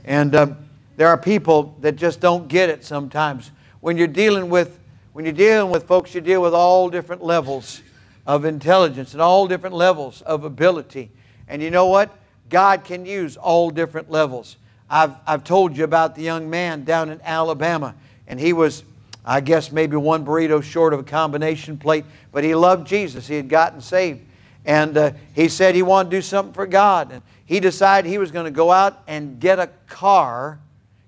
And 0.05 0.35
um, 0.35 0.57
there 0.97 1.07
are 1.07 1.17
people 1.17 1.75
that 1.81 1.95
just 1.95 2.19
don't 2.19 2.47
get 2.47 2.69
it 2.69 2.83
sometimes. 2.83 3.51
When 3.81 3.97
you're 3.97 4.07
dealing 4.07 4.49
with 4.49 4.79
when 5.19 5.25
you're 5.25 5.33
dealing 5.33 5.69
with 5.69 5.85
folks, 5.85 6.15
you 6.15 6.21
deal 6.21 6.41
with 6.41 6.53
all 6.53 6.89
different 6.89 7.21
levels 7.21 7.81
of 8.25 8.45
intelligence 8.45 9.11
and 9.11 9.21
all 9.21 9.49
different 9.49 9.75
levels 9.75 10.21
of 10.21 10.45
ability. 10.45 11.11
And 11.49 11.61
you 11.61 11.71
know 11.71 11.87
what? 11.87 12.17
God 12.49 12.85
can 12.85 13.05
use 13.05 13.35
all 13.35 13.69
different 13.69 14.09
levels. 14.09 14.55
I've, 14.89 15.15
I've 15.27 15.43
told 15.43 15.75
you 15.75 15.83
about 15.83 16.15
the 16.15 16.21
young 16.21 16.49
man 16.49 16.85
down 16.85 17.09
in 17.09 17.19
Alabama, 17.21 17.95
and 18.27 18.39
he 18.39 18.53
was, 18.53 18.85
I 19.25 19.41
guess, 19.41 19.73
maybe 19.73 19.97
one 19.97 20.25
burrito 20.25 20.63
short 20.63 20.93
of 20.93 21.01
a 21.01 21.03
combination 21.03 21.77
plate, 21.77 22.05
but 22.31 22.45
he 22.45 22.55
loved 22.55 22.87
Jesus. 22.87 23.27
He 23.27 23.35
had 23.35 23.49
gotten 23.49 23.81
saved. 23.81 24.21
And 24.63 24.97
uh, 24.97 25.11
he 25.35 25.49
said 25.49 25.75
he 25.75 25.83
wanted 25.83 26.11
to 26.11 26.17
do 26.17 26.21
something 26.21 26.53
for 26.53 26.65
God. 26.65 27.11
And 27.11 27.21
he 27.45 27.59
decided 27.59 28.07
he 28.07 28.19
was 28.19 28.31
going 28.31 28.45
to 28.45 28.51
go 28.51 28.71
out 28.71 29.03
and 29.05 29.37
get 29.37 29.59
a 29.59 29.67
car, 29.89 30.59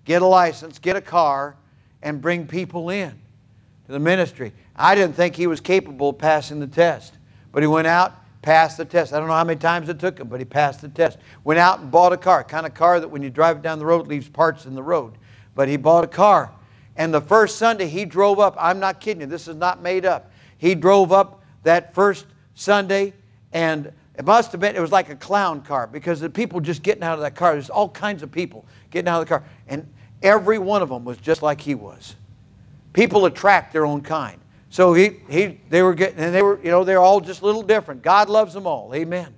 get 0.03 0.22
a 0.22 0.27
license, 0.27 0.80
get 0.80 0.98
a 0.98 1.01
car, 1.01 1.56
and 2.03 2.22
bring 2.22 2.46
people 2.46 2.89
in 2.89 3.21
to 3.86 3.92
the 3.92 4.00
ministry. 4.00 4.54
I 4.76 4.96
didn't 4.96 5.16
think 5.16 5.36
he 5.36 5.48
was 5.48 5.60
capable 5.60 6.10
of 6.10 6.18
passing 6.18 6.60
the 6.60 6.68
test. 6.68 7.14
But 7.52 7.64
he 7.64 7.68
went 7.68 7.88
out, 7.88 8.14
passed 8.42 8.78
the 8.78 8.86
test. 8.86 9.14
I 9.14 9.20
don't 9.20 9.28
know 9.28 9.34
how 9.34 9.44
many 9.44 9.60
times 9.60 9.90
it 9.90 10.00
took 10.00 10.20
him, 10.20 10.28
but 10.28 10.40
he 10.40 10.46
passed 10.46 10.82
the 10.82 10.90
test. 10.90 11.18
Went 11.44 11.60
out 11.60 11.80
and 11.80 11.92
bought 11.92 12.14
a 12.14 12.18
car, 12.18 12.44
kind 12.44 12.66
of 12.66 12.74
car 12.74 13.00
that 13.00 13.08
when 13.08 13.22
you 13.22 13.30
drive 13.30 13.58
it 13.58 13.62
down 13.62 13.80
the 13.80 13.86
road 13.86 14.08
leaves 14.08 14.30
parts 14.30 14.66
in 14.66 14.76
the 14.76 14.84
road. 14.84 15.18
But 15.56 15.68
he 15.68 15.78
bought 15.78 16.04
a 16.04 16.08
car. 16.08 16.52
And 16.96 17.14
the 17.14 17.22
first 17.22 17.58
Sunday 17.58 17.88
he 17.88 18.06
drove 18.06 18.40
up, 18.40 18.56
I'm 18.60 18.80
not 18.80 19.00
kidding 19.00 19.22
you, 19.22 19.28
this 19.28 19.48
is 19.48 19.56
not 19.56 19.82
made 19.82 20.06
up. 20.06 20.32
He 20.58 20.76
drove 20.76 21.12
up 21.12 21.44
that 21.64 21.94
first 21.94 22.26
Sunday 22.56 23.14
and 23.54 23.92
it 24.16 24.26
must 24.26 24.52
have 24.52 24.62
been, 24.62 24.76
it 24.76 24.82
was 24.82 24.92
like 24.92 25.10
a 25.10 25.16
clown 25.16 25.62
car 25.62 25.88
because 25.88 26.20
the 26.20 26.30
people 26.30 26.60
just 26.60 26.84
getting 26.84 27.04
out 27.04 27.16
of 27.16 27.22
that 27.22 27.36
car, 27.36 27.54
there's 27.54 27.70
all 27.70 27.90
kinds 27.90 28.24
of 28.24 28.32
people 28.32 28.66
getting 28.92 29.08
out 29.08 29.22
of 29.22 29.28
the 29.28 29.30
car. 29.30 29.44
And 29.68 29.92
every 30.22 30.60
one 30.60 30.82
of 30.82 30.90
them 30.90 31.06
was 31.06 31.18
just 31.18 31.42
like 31.42 31.62
he 31.62 31.76
was. 31.76 32.16
People 32.93 33.25
attract 33.25 33.74
their 33.74 33.86
own 33.86 34.01
kind. 34.01 34.39
So 34.69 34.93
he, 34.93 35.17
he, 35.29 35.60
they 35.69 35.83
were 35.83 35.93
getting, 35.93 36.19
and 36.19 36.33
they 36.33 36.41
were, 36.41 36.57
you 36.63 36.71
know, 36.71 36.83
they're 36.83 37.00
all 37.00 37.19
just 37.19 37.41
a 37.41 37.45
little 37.45 37.63
different. 37.63 38.01
God 38.01 38.29
loves 38.29 38.53
them 38.53 38.65
all. 38.65 38.93
Amen. 38.95 39.33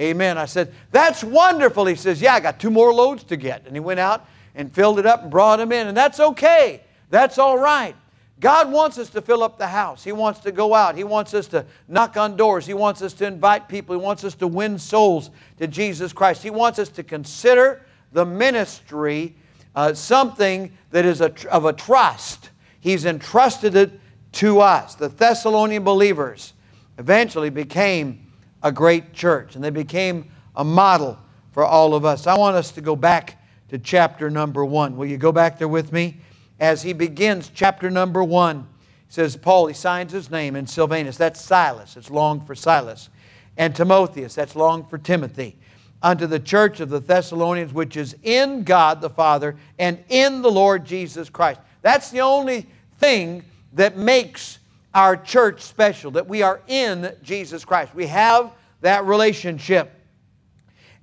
Amen. 0.00 0.38
I 0.38 0.46
said, 0.46 0.72
that's 0.90 1.22
wonderful. 1.22 1.86
He 1.86 1.94
says, 1.94 2.20
yeah, 2.20 2.34
I 2.34 2.40
got 2.40 2.58
two 2.58 2.70
more 2.70 2.92
loads 2.92 3.22
to 3.24 3.36
get. 3.36 3.66
And 3.66 3.76
he 3.76 3.80
went 3.80 4.00
out 4.00 4.26
and 4.54 4.72
filled 4.72 4.98
it 4.98 5.06
up 5.06 5.22
and 5.22 5.30
brought 5.30 5.58
them 5.58 5.70
in. 5.70 5.86
And 5.86 5.96
that's 5.96 6.18
okay. 6.18 6.82
That's 7.10 7.38
all 7.38 7.58
right. 7.58 7.94
God 8.40 8.72
wants 8.72 8.98
us 8.98 9.08
to 9.10 9.22
fill 9.22 9.44
up 9.44 9.56
the 9.56 9.68
house. 9.68 10.02
He 10.02 10.10
wants 10.10 10.40
to 10.40 10.50
go 10.50 10.74
out. 10.74 10.96
He 10.96 11.04
wants 11.04 11.32
us 11.32 11.46
to 11.48 11.64
knock 11.86 12.16
on 12.16 12.36
doors. 12.36 12.66
He 12.66 12.74
wants 12.74 13.00
us 13.00 13.12
to 13.14 13.26
invite 13.26 13.68
people. 13.68 13.96
He 13.96 14.02
wants 14.02 14.24
us 14.24 14.34
to 14.36 14.48
win 14.48 14.80
souls 14.80 15.30
to 15.58 15.68
Jesus 15.68 16.12
Christ. 16.12 16.42
He 16.42 16.50
wants 16.50 16.80
us 16.80 16.88
to 16.88 17.04
consider 17.04 17.86
the 18.12 18.26
ministry 18.26 19.36
uh, 19.76 19.94
something 19.94 20.76
that 20.90 21.04
is 21.04 21.20
a, 21.20 21.32
of 21.50 21.66
a 21.66 21.72
trust. 21.72 22.50
He's 22.82 23.04
entrusted 23.04 23.76
it 23.76 23.92
to 24.32 24.58
us. 24.58 24.96
The 24.96 25.08
Thessalonian 25.08 25.84
believers 25.84 26.52
eventually 26.98 27.48
became 27.48 28.26
a 28.60 28.72
great 28.72 29.12
church 29.12 29.54
and 29.54 29.62
they 29.62 29.70
became 29.70 30.32
a 30.56 30.64
model 30.64 31.16
for 31.52 31.64
all 31.64 31.94
of 31.94 32.04
us. 32.04 32.26
I 32.26 32.36
want 32.36 32.56
us 32.56 32.72
to 32.72 32.80
go 32.80 32.96
back 32.96 33.40
to 33.68 33.78
chapter 33.78 34.28
number 34.30 34.64
one. 34.64 34.96
Will 34.96 35.06
you 35.06 35.16
go 35.16 35.30
back 35.30 35.60
there 35.60 35.68
with 35.68 35.92
me? 35.92 36.16
As 36.58 36.82
he 36.82 36.92
begins 36.92 37.52
chapter 37.54 37.88
number 37.88 38.24
one, 38.24 38.66
he 39.06 39.12
says, 39.14 39.36
Paul, 39.36 39.68
he 39.68 39.74
signs 39.74 40.10
his 40.10 40.28
name, 40.28 40.56
in 40.56 40.66
Silvanus, 40.66 41.16
that's 41.16 41.40
Silas, 41.40 41.96
it's 41.96 42.10
long 42.10 42.44
for 42.44 42.56
Silas, 42.56 43.10
and 43.56 43.76
Timotheus, 43.76 44.34
that's 44.34 44.56
long 44.56 44.84
for 44.86 44.98
Timothy, 44.98 45.56
unto 46.02 46.26
the 46.26 46.40
church 46.40 46.80
of 46.80 46.88
the 46.88 46.98
Thessalonians, 46.98 47.72
which 47.72 47.96
is 47.96 48.16
in 48.24 48.64
God 48.64 49.00
the 49.00 49.10
Father 49.10 49.56
and 49.78 50.02
in 50.08 50.42
the 50.42 50.50
Lord 50.50 50.84
Jesus 50.84 51.30
Christ. 51.30 51.60
That's 51.82 52.10
the 52.10 52.20
only 52.20 52.66
thing 53.02 53.42
that 53.72 53.96
makes 53.96 54.60
our 54.94 55.16
church 55.16 55.60
special, 55.60 56.12
that 56.12 56.28
we 56.28 56.42
are 56.42 56.60
in 56.68 57.12
Jesus 57.20 57.64
Christ. 57.64 57.92
We 57.96 58.06
have 58.06 58.52
that 58.80 59.04
relationship. 59.04 59.92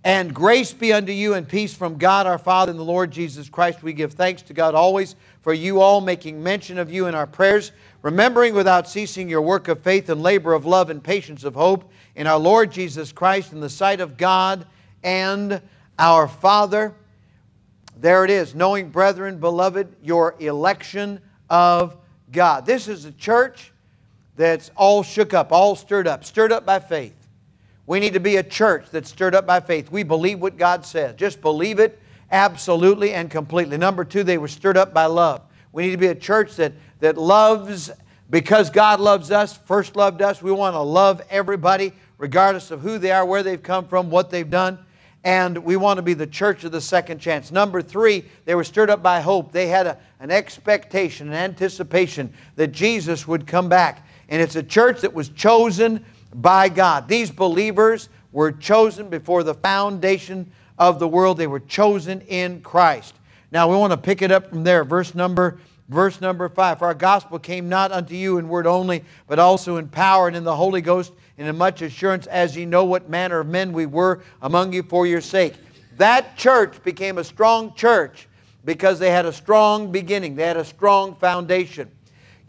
And 0.05 0.33
grace 0.33 0.71
be 0.71 0.93
unto 0.93 1.11
you 1.11 1.33
and 1.33 1.45
peace 1.45 1.73
from 1.73 1.97
God 1.97 2.25
our 2.25 2.37
Father 2.37 2.69
and 2.69 2.79
the 2.79 2.85
Lord 2.85 3.11
Jesus 3.11 3.49
Christ. 3.49 3.83
We 3.83 3.91
give 3.91 4.13
thanks 4.13 4.41
to 4.43 4.53
God 4.53 4.75
always 4.75 5.17
for 5.41 5.51
you 5.51 5.81
all, 5.81 5.99
making 5.99 6.41
mention 6.41 6.77
of 6.77 6.89
you 6.89 7.07
in 7.07 7.15
our 7.15 7.27
prayers, 7.27 7.73
remembering 8.01 8.53
without 8.53 8.87
ceasing 8.87 9.27
your 9.27 9.41
work 9.41 9.67
of 9.67 9.81
faith 9.81 10.07
and 10.07 10.23
labor 10.23 10.53
of 10.53 10.65
love 10.65 10.89
and 10.89 11.03
patience 11.03 11.43
of 11.43 11.53
hope 11.53 11.91
in 12.15 12.27
our 12.27 12.39
Lord 12.39 12.71
Jesus 12.71 13.11
Christ 13.11 13.51
in 13.51 13.59
the 13.59 13.69
sight 13.69 13.99
of 13.99 14.15
God 14.15 14.65
and 15.03 15.61
our 15.97 16.29
Father. 16.29 16.93
There 17.97 18.23
it 18.23 18.31
is, 18.31 18.55
knowing, 18.55 18.89
brethren, 18.89 19.37
beloved, 19.39 19.93
your 20.01 20.35
election 20.39 21.19
of 21.49 21.97
God. 22.31 22.65
This 22.65 22.87
is 22.87 23.05
a 23.05 23.11
church 23.11 23.71
that's 24.35 24.71
all 24.75 25.03
shook 25.03 25.33
up, 25.33 25.51
all 25.51 25.75
stirred 25.75 26.07
up, 26.07 26.23
stirred 26.23 26.51
up 26.51 26.65
by 26.65 26.79
faith. 26.79 27.15
We 27.85 27.99
need 27.99 28.13
to 28.13 28.19
be 28.19 28.37
a 28.37 28.43
church 28.43 28.85
that's 28.91 29.09
stirred 29.09 29.35
up 29.35 29.47
by 29.47 29.59
faith. 29.59 29.91
We 29.91 30.03
believe 30.03 30.39
what 30.39 30.57
God 30.57 30.85
says. 30.85 31.15
Just 31.15 31.41
believe 31.41 31.79
it 31.79 31.99
absolutely 32.31 33.13
and 33.13 33.31
completely. 33.31 33.77
Number 33.77 34.05
two, 34.05 34.23
they 34.23 34.37
were 34.37 34.47
stirred 34.47 34.77
up 34.77 34.93
by 34.93 35.05
love. 35.05 35.41
We 35.71 35.83
need 35.83 35.91
to 35.91 35.97
be 35.97 36.07
a 36.07 36.15
church 36.15 36.55
that, 36.57 36.73
that 36.99 37.17
loves 37.17 37.91
because 38.29 38.69
God 38.69 38.99
loves 38.99 39.31
us, 39.31 39.57
first 39.57 39.95
loved 39.95 40.21
us. 40.21 40.41
We 40.41 40.51
want 40.51 40.75
to 40.75 40.81
love 40.81 41.21
everybody, 41.29 41.93
regardless 42.17 42.69
of 42.69 42.81
who 42.81 42.99
they 42.99 43.11
are, 43.11 43.25
where 43.25 43.41
they've 43.41 43.61
come 43.61 43.87
from, 43.87 44.11
what 44.11 44.29
they've 44.29 44.49
done 44.49 44.77
and 45.23 45.57
we 45.57 45.75
want 45.75 45.97
to 45.97 46.01
be 46.01 46.13
the 46.13 46.27
church 46.27 46.63
of 46.63 46.71
the 46.71 46.81
second 46.81 47.19
chance. 47.19 47.51
Number 47.51 47.81
three, 47.81 48.25
they 48.45 48.55
were 48.55 48.63
stirred 48.63 48.89
up 48.89 49.03
by 49.03 49.19
hope. 49.19 49.51
They 49.51 49.67
had 49.67 49.85
a, 49.85 49.97
an 50.19 50.31
expectation, 50.31 51.27
an 51.27 51.33
anticipation 51.33 52.33
that 52.55 52.71
Jesus 52.71 53.27
would 53.27 53.45
come 53.45 53.67
back. 53.67 54.07
And 54.29 54.41
it's 54.41 54.55
a 54.55 54.63
church 54.63 55.01
that 55.01 55.13
was 55.13 55.29
chosen 55.29 56.05
by 56.33 56.69
God. 56.69 57.07
These 57.07 57.31
believers 57.31 58.09
were 58.31 58.51
chosen 58.51 59.09
before 59.09 59.43
the 59.43 59.55
foundation 59.55 60.51
of 60.77 60.99
the 60.99 61.07
world. 61.07 61.38
They 61.38 61.47
were 61.47 61.59
chosen 61.59 62.21
in 62.21 62.61
Christ. 62.61 63.15
Now 63.51 63.69
we 63.69 63.75
want 63.75 63.91
to 63.91 63.97
pick 63.97 64.21
it 64.21 64.31
up 64.31 64.49
from 64.49 64.63
there. 64.63 64.83
Verse 64.83 65.15
number 65.15 65.59
verse 65.89 66.21
number 66.21 66.47
5. 66.47 66.79
For 66.79 66.85
our 66.85 66.93
gospel 66.93 67.39
came 67.39 67.67
not 67.67 67.91
unto 67.91 68.13
you 68.15 68.38
in 68.38 68.47
word 68.47 68.67
only, 68.67 69.03
but 69.27 69.39
also 69.39 69.77
in 69.77 69.89
power 69.89 70.27
and 70.27 70.38
in 70.38 70.43
the 70.43 70.55
Holy 70.55 70.81
Ghost 70.81 71.11
and 71.39 71.48
in 71.48 71.58
much 71.58 71.81
assurance, 71.81 72.27
as 72.27 72.55
ye 72.55 72.65
know 72.65 72.84
what 72.84 73.10
manner 73.10 73.39
of 73.39 73.48
men 73.48 73.72
we 73.72 73.86
were 73.86 74.22
among 74.41 74.74
you 74.74 74.84
for 74.84 75.08
your 75.08 75.22
sake. 75.22 75.53
That 75.96 76.38
church 76.38 76.84
became 76.84 77.17
a 77.17 77.24
strong 77.24 77.74
church 77.75 78.27
because 78.65 79.00
they 79.00 79.10
had 79.10 79.25
a 79.25 79.31
strong 79.31 79.89
beginning, 79.89 80.36
they 80.36 80.46
had 80.46 80.58
a 80.58 80.65
strong 80.65 81.15
foundation. 81.15 81.89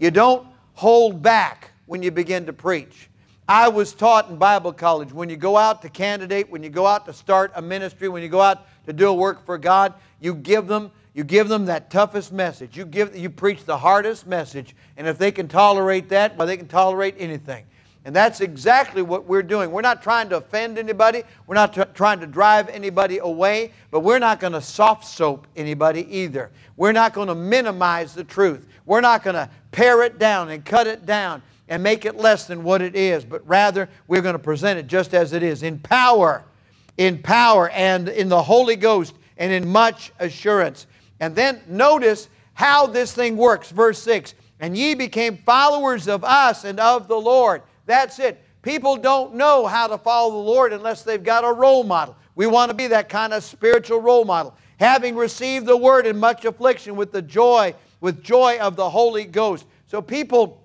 You 0.01 0.11
don't 0.11 0.47
hold 0.75 1.23
back 1.23 1.71
when 1.87 2.03
you 2.03 2.11
begin 2.11 2.47
to 2.47 2.53
preach. 2.53 3.09
I 3.49 3.69
was 3.69 3.95
taught 3.95 4.29
in 4.29 4.37
Bible 4.37 4.73
college 4.73 5.13
when 5.13 5.29
you 5.29 5.37
go 5.37 5.57
out 5.57 5.83
to 5.83 5.89
candidate, 5.89 6.51
when 6.51 6.65
you 6.65 6.69
go 6.69 6.87
out 6.87 7.07
to 7.07 7.13
start 7.13 7.53
a 7.55 7.63
ministry, 7.63 8.09
when 8.09 8.23
you 8.25 8.29
go 8.29 8.41
out 8.41 8.67
to 8.87 8.93
do 8.93 9.09
a 9.09 9.15
work 9.15 9.47
for 9.47 9.57
God, 9.57 9.95
you 10.21 10.35
give 10.35 10.67
them 10.67 10.91
you 11.13 11.25
give 11.25 11.49
them 11.49 11.67
that 11.67 11.91
toughest 11.91 12.33
message. 12.33 12.77
You 12.77 12.85
give 12.85 13.17
you 13.17 13.31
preach 13.31 13.65
the 13.65 13.77
hardest 13.77 14.27
message, 14.27 14.77
and 14.97 15.09
if 15.09 15.19
they 15.19 15.33
can 15.33 15.49
tolerate 15.49 16.09
that, 16.11 16.37
well, 16.37 16.47
they 16.47 16.57
can 16.57 16.69
tolerate 16.69 17.17
anything. 17.19 17.67
And 18.05 18.17
that's 18.17 18.41
exactly 18.41 19.03
what 19.03 19.27
we're 19.27 19.43
doing. 19.43 19.71
We're 19.71 19.83
not 19.83 20.03
trying 20.03 20.31
to 20.31 20.39
offend 20.39 20.79
anybody. 20.79 21.23
We're 21.47 21.55
not 21.55 21.95
trying 21.95 22.21
to 22.21 22.27
drive 22.27 22.69
anybody 22.71 23.19
away, 23.19 23.73
but 23.91 24.01
we're 24.01 24.19
not 24.19 24.41
going 24.41 24.55
to 24.55 24.63
soft 24.63 25.05
soap 25.05 25.47
anybody 25.55 26.07
either. 26.17 26.51
We're 26.77 26.93
not 26.93 27.13
going 27.13 27.29
to 27.29 27.35
minimize 27.35 28.15
the 28.15 28.25
truth. 28.25 28.67
We're 28.87 29.03
not 29.03 29.23
going 29.23 29.35
to 29.35 29.51
pare 29.71 30.03
it 30.03 30.19
down 30.19 30.49
and 30.49 30.65
cut 30.65 30.87
it 30.87 31.05
down 31.05 31.43
and 31.69 31.83
make 31.83 32.07
it 32.07 32.17
less 32.17 32.47
than 32.47 32.65
what 32.65 32.81
it 32.81 32.97
is, 32.97 33.25
but 33.25 33.47
rather 33.47 33.89
we're 34.09 34.23
going 34.23 34.35
to 34.35 34.39
present 34.39 34.79
it 34.79 34.87
just 34.87 35.13
as 35.13 35.35
it 35.35 35.43
is 35.43 35.63
in 35.63 35.79
power, 35.79 36.43
in 36.97 37.19
power 37.19 37.69
and 37.71 38.09
in 38.09 38.29
the 38.29 38.43
Holy 38.43 38.77
Ghost 38.77 39.15
and 39.37 39.53
in 39.53 39.69
much 39.69 40.11
assurance. 40.19 40.87
And 41.21 41.37
then 41.37 41.61
notice 41.69 42.29
how 42.55 42.87
this 42.87 43.13
thing 43.13 43.37
works. 43.37 43.71
Verse 43.71 44.03
6 44.03 44.35
And 44.59 44.77
ye 44.77 44.95
became 44.95 45.37
followers 45.37 46.09
of 46.09 46.25
us 46.25 46.65
and 46.65 46.81
of 46.81 47.07
the 47.07 47.21
Lord. 47.21 47.63
That's 47.91 48.19
it. 48.19 48.43
People 48.63 48.97
don't 48.97 49.35
know 49.35 49.67
how 49.67 49.87
to 49.87 49.99
follow 49.99 50.31
the 50.33 50.51
Lord 50.51 50.73
unless 50.73 51.03
they've 51.03 51.23
got 51.23 51.45
a 51.45 51.53
role 51.53 51.83
model. 51.83 52.17
We 52.35 52.47
want 52.47 52.71
to 52.71 52.77
be 52.77 52.87
that 52.89 53.09
kind 53.09 53.33
of 53.33 53.43
spiritual 53.43 54.01
role 54.01 54.25
model. 54.25 54.55
Having 54.79 55.17
received 55.17 55.67
the 55.67 55.77
word 55.77 56.07
in 56.07 56.19
much 56.19 56.45
affliction 56.45 56.95
with 56.97 57.11
the 57.11 57.21
joy, 57.21 57.75
with 58.01 58.23
joy 58.23 58.59
of 58.61 58.77
the 58.77 58.89
Holy 58.89 59.25
Ghost. 59.25 59.67
So 59.87 60.01
people 60.01 60.61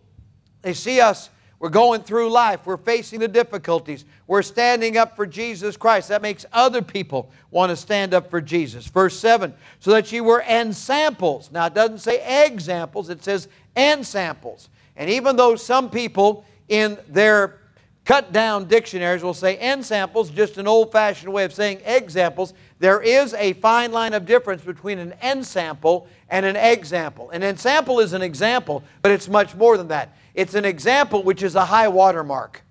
they 0.61 0.73
see 0.73 0.99
us, 0.99 1.29
we're 1.59 1.69
going 1.69 2.01
through 2.01 2.31
life, 2.31 2.65
we're 2.65 2.77
facing 2.77 3.19
the 3.19 3.27
difficulties, 3.27 4.03
we're 4.25 4.41
standing 4.41 4.97
up 4.97 5.15
for 5.15 5.27
Jesus 5.27 5.77
Christ. 5.77 6.09
That 6.09 6.23
makes 6.23 6.43
other 6.51 6.81
people 6.81 7.31
want 7.51 7.69
to 7.69 7.75
stand 7.75 8.15
up 8.15 8.31
for 8.31 8.41
Jesus. 8.41 8.87
Verse 8.87 9.17
7 9.19 9.53
so 9.79 9.91
that 9.91 10.11
ye 10.11 10.21
were 10.21 10.41
ensamples. 10.41 11.51
Now, 11.51 11.67
it 11.67 11.73
doesn't 11.73 11.99
say 11.99 12.45
examples, 12.45 13.09
it 13.09 13.23
says 13.23 13.47
ensamples. 13.75 14.69
And 14.95 15.09
even 15.09 15.35
though 15.35 15.55
some 15.55 15.89
people 15.89 16.45
in 16.69 16.97
their 17.07 17.59
cut 18.05 18.31
down 18.31 18.65
dictionaries 18.65 19.23
will 19.23 19.33
say 19.33 19.57
n 19.57 19.79
ensamples, 19.79 20.29
just 20.29 20.57
an 20.57 20.67
old 20.67 20.91
fashioned 20.91 21.33
way 21.33 21.43
of 21.43 21.53
saying 21.53 21.81
examples, 21.85 22.53
there 22.79 23.01
is 23.01 23.33
a 23.33 23.53
fine 23.53 23.91
line 23.91 24.13
of 24.13 24.25
difference 24.25 24.61
between 24.61 24.99
an 24.99 25.13
ensample 25.23 26.07
and 26.29 26.45
an 26.45 26.55
example. 26.55 27.31
An 27.31 27.41
ensample 27.41 27.99
is 27.99 28.13
an 28.13 28.21
example, 28.21 28.83
but 29.01 29.11
it's 29.11 29.27
much 29.27 29.55
more 29.55 29.77
than 29.77 29.87
that. 29.87 30.15
It's 30.33 30.53
an 30.53 30.65
example 30.65 31.23
which 31.23 31.41
is 31.41 31.55
a 31.55 31.65
high 31.65 31.87
watermark. 31.87 32.61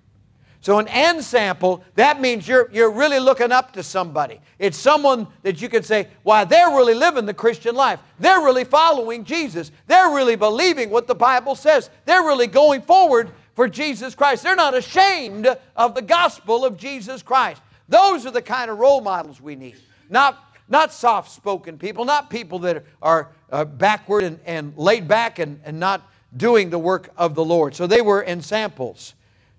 So 0.61 0.79
an 0.79 0.87
ensample, 0.87 1.83
that 1.93 2.19
means 2.19 2.47
you're, 2.47 2.71
you're 2.71 2.89
really 2.89 3.19
looking 3.19 3.51
up 3.51 3.73
to 3.73 3.83
somebody. 3.83 4.39
It's 4.57 4.77
someone 4.77 5.27
that 5.43 5.61
you 5.61 5.69
can 5.69 5.83
say, 5.83 6.07
why, 6.23 6.43
they're 6.43 6.69
really 6.69 6.95
living 6.95 7.27
the 7.27 7.35
Christian 7.35 7.75
life. 7.75 7.99
They're 8.17 8.39
really 8.39 8.63
following 8.63 9.25
Jesus. 9.25 9.71
They're 9.85 10.09
really 10.09 10.35
believing 10.35 10.89
what 10.89 11.05
the 11.05 11.13
Bible 11.13 11.53
says. 11.53 11.91
They're 12.05 12.23
really 12.23 12.47
going 12.47 12.81
forward 12.81 13.29
for 13.55 13.67
Jesus 13.67 14.13
Christ. 14.13 14.43
They're 14.43 14.55
not 14.55 14.75
ashamed 14.75 15.47
of 15.75 15.95
the 15.95 16.01
gospel 16.01 16.65
of 16.65 16.77
Jesus 16.77 17.23
Christ. 17.23 17.61
Those 17.87 18.25
are 18.25 18.31
the 18.31 18.41
kind 18.41 18.69
of 18.69 18.77
role 18.77 19.01
models 19.01 19.39
we 19.41 19.55
need. 19.55 19.77
Not, 20.09 20.37
not 20.67 20.91
soft 20.91 21.31
spoken 21.31 21.77
people, 21.77 22.05
not 22.05 22.29
people 22.29 22.59
that 22.59 22.83
are, 23.01 23.29
are 23.51 23.65
backward 23.65 24.23
and, 24.23 24.39
and 24.45 24.77
laid 24.77 25.07
back 25.07 25.39
and, 25.39 25.59
and 25.63 25.79
not 25.79 26.09
doing 26.35 26.69
the 26.69 26.79
work 26.79 27.09
of 27.17 27.33
the 27.33 27.45
Lord. 27.45 27.75
So 27.75 27.87
they 27.87 28.01
were 28.01 28.23
ensamples 28.23 29.13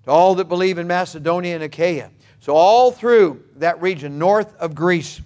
to 0.05 0.11
all 0.11 0.35
that 0.37 0.49
believe 0.49 0.79
in 0.79 0.87
Macedonia 0.87 1.55
and 1.55 1.65
Achaia. 1.65 2.11
So 2.41 2.55
all 2.55 2.93
through 2.93 3.43
that 3.57 3.81
region, 3.81 4.19
north 4.19 4.55
of 4.57 4.75
Greece, 4.75 5.21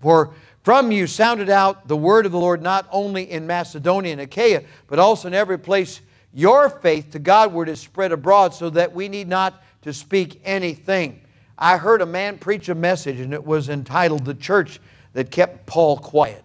for 0.00 0.34
from 0.62 0.90
you 0.90 1.06
sounded 1.06 1.50
out 1.50 1.88
the 1.88 1.96
word 1.96 2.24
of 2.24 2.32
the 2.32 2.38
Lord 2.38 2.62
not 2.62 2.88
only 2.90 3.30
in 3.30 3.46
Macedonia 3.46 4.12
and 4.12 4.20
Achaia, 4.20 4.62
but 4.86 4.98
also 4.98 5.28
in 5.28 5.34
every 5.34 5.58
place 5.58 6.00
your 6.32 6.68
faith 6.70 7.10
to 7.12 7.18
Godward 7.18 7.68
is 7.68 7.80
spread 7.80 8.12
abroad, 8.12 8.54
so 8.54 8.70
that 8.70 8.92
we 8.92 9.08
need 9.08 9.28
not 9.28 9.62
to 9.82 9.92
speak 9.92 10.40
anything. 10.44 11.20
I 11.58 11.76
heard 11.76 12.02
a 12.02 12.06
man 12.06 12.38
preach 12.38 12.68
a 12.68 12.74
message, 12.74 13.20
and 13.20 13.32
it 13.34 13.44
was 13.44 13.68
entitled 13.68 14.24
The 14.24 14.34
Church 14.34 14.80
That 15.12 15.30
Kept 15.30 15.66
Paul 15.66 15.98
Quiet 15.98 16.44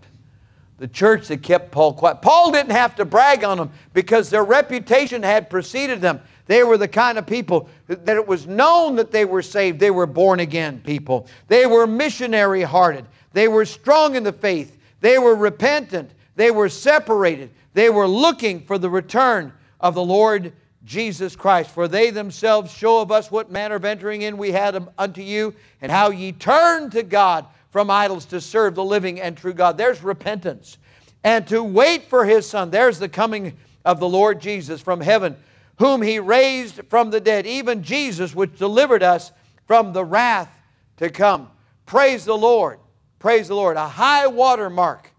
the 0.78 0.88
church 0.88 1.28
that 1.28 1.42
kept 1.42 1.72
Paul 1.72 1.94
quiet. 1.94 2.22
Paul 2.22 2.52
didn't 2.52 2.72
have 2.72 2.96
to 2.96 3.06
brag 3.06 3.44
on 3.44 3.58
them 3.58 3.72
because 3.94 4.30
their 4.30 4.44
reputation 4.44 5.24
had 5.24 5.50
preceded 5.50 6.02
them. 6.02 6.22
They 6.46 6.64
were 6.64 6.78
the 6.78 6.88
kind 6.88 7.18
of 7.18 7.26
people 7.26 7.70
that 7.88 8.16
it 8.16 8.28
was 8.28 8.48
known 8.48 8.96
that 8.98 9.12
they 9.12 9.26
were 9.26 9.42
saved. 9.42 9.80
They 9.80 9.92
were 9.92 10.06
born 10.06 10.40
again 10.40 10.80
people. 10.82 11.28
They 11.48 11.66
were 11.66 11.88
missionary 11.88 12.62
hearted. 12.62 13.06
They 13.34 13.48
were 13.48 13.66
strong 13.66 14.16
in 14.16 14.24
the 14.24 14.32
faith. 14.32 14.78
They 15.02 15.18
were 15.18 15.36
repentant. 15.36 16.12
They 16.36 16.52
were 16.52 16.70
separated. 16.70 17.50
They 17.74 17.90
were 17.90 18.08
looking 18.08 18.62
for 18.62 18.78
the 18.78 18.90
return 18.90 19.54
of 19.80 19.96
the 19.96 20.04
Lord 20.04 20.54
Jesus 20.84 21.36
Christ. 21.36 21.70
For 21.72 21.88
they 21.88 22.12
themselves 22.12 22.72
show 22.72 23.02
of 23.02 23.12
us 23.12 23.30
what 23.30 23.52
manner 23.52 23.76
of 23.76 23.86
entering 23.86 24.22
in 24.22 24.38
we 24.38 24.52
had 24.52 24.88
unto 24.98 25.22
you, 25.22 25.54
and 25.82 25.92
how 25.92 26.10
ye 26.10 26.32
turned 26.32 26.94
to 26.94 27.04
God 27.04 27.46
from 27.72 27.90
idols 27.90 28.26
to 28.26 28.42
serve 28.42 28.76
the 28.76 28.84
living 28.84 29.20
and 29.20 29.38
true 29.38 29.54
God. 29.54 29.78
There's 29.78 30.02
repentance. 30.02 30.78
And 31.24 31.46
to 31.48 31.64
wait 31.64 32.06
for 32.06 32.26
his 32.26 32.50
Son. 32.50 32.70
There's 32.72 33.00
the 33.00 33.10
coming 33.10 33.58
of 33.84 34.00
the 34.00 34.08
Lord 34.08 34.40
Jesus 34.40 34.82
from 34.82 35.02
heaven, 35.02 35.36
whom 35.78 36.02
he 36.02 36.20
raised 36.20 36.82
from 36.90 37.12
the 37.12 37.20
dead, 37.20 37.46
even 37.46 37.84
Jesus, 37.84 38.34
which 38.34 38.58
delivered 38.58 39.04
us 39.04 39.32
from 39.66 39.94
the 39.94 40.06
wrath 40.06 40.50
to 40.98 41.10
come. 41.10 41.50
Praise 41.86 42.24
the 42.26 42.38
Lord. 42.38 42.80
Praise 43.20 43.48
the 43.50 43.56
Lord. 43.56 43.78
A 43.78 43.88
high 43.88 44.28
water 44.28 44.70
mark. 44.70 45.12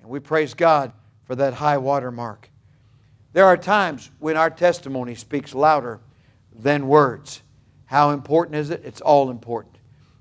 And 0.00 0.08
we 0.08 0.20
praise 0.20 0.54
God 0.54 0.92
for 1.24 1.34
that 1.36 1.54
high 1.54 1.78
water 1.78 2.10
mark. 2.10 2.48
There 3.34 3.44
are 3.46 3.56
times 3.56 4.10
when 4.20 4.36
our 4.36 4.48
testimony 4.48 5.16
speaks 5.16 5.54
louder 5.54 5.98
than 6.56 6.86
words. 6.86 7.42
How 7.86 8.10
important 8.10 8.56
is 8.56 8.70
it? 8.70 8.82
It's 8.84 9.00
all 9.00 9.28
important. 9.28 9.74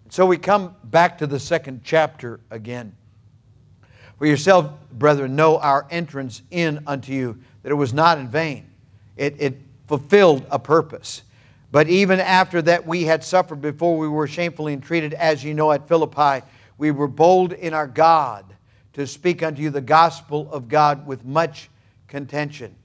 So 0.10 0.26
we 0.26 0.38
come 0.38 0.76
back 0.84 1.20
to 1.20 1.28
the 1.28 1.40
second 1.40 1.82
chapter 1.84 2.40
again. 2.50 2.96
For 4.18 4.26
yourself, 4.26 4.72
brethren, 4.92 5.36
know 5.36 5.60
our 5.60 5.86
entrance 5.92 6.42
in 6.50 6.84
unto 6.88 7.14
you, 7.14 7.40
that 7.62 7.72
it 7.72 7.76
was 7.76 7.94
not 7.94 8.18
in 8.18 8.30
vain. 8.30 8.66
It, 9.16 9.36
it 9.40 9.58
fulfilled 9.88 10.48
a 10.50 10.58
purpose. 10.58 11.22
But 11.72 11.88
even 11.90 12.20
after 12.20 12.64
that 12.64 12.88
we 12.88 13.04
had 13.04 13.24
suffered 13.24 13.62
before 13.62 13.96
we 13.96 14.08
were 14.08 14.28
shamefully 14.28 14.74
entreated, 14.74 15.14
as 15.14 15.44
you 15.44 15.54
know 15.54 15.72
at 15.72 15.88
Philippi, 15.88 16.44
we 16.80 16.90
were 16.90 17.08
bold 17.08 17.54
in 17.54 17.76
our 17.76 17.88
God 17.88 18.46
to 18.94 19.06
speak 19.06 19.44
unto 19.44 19.62
you 19.62 19.70
the 19.70 19.82
gospel 19.82 20.52
of 20.52 20.68
God 20.68 21.06
with 21.06 21.24
much 21.24 21.70
contention. 22.08 22.76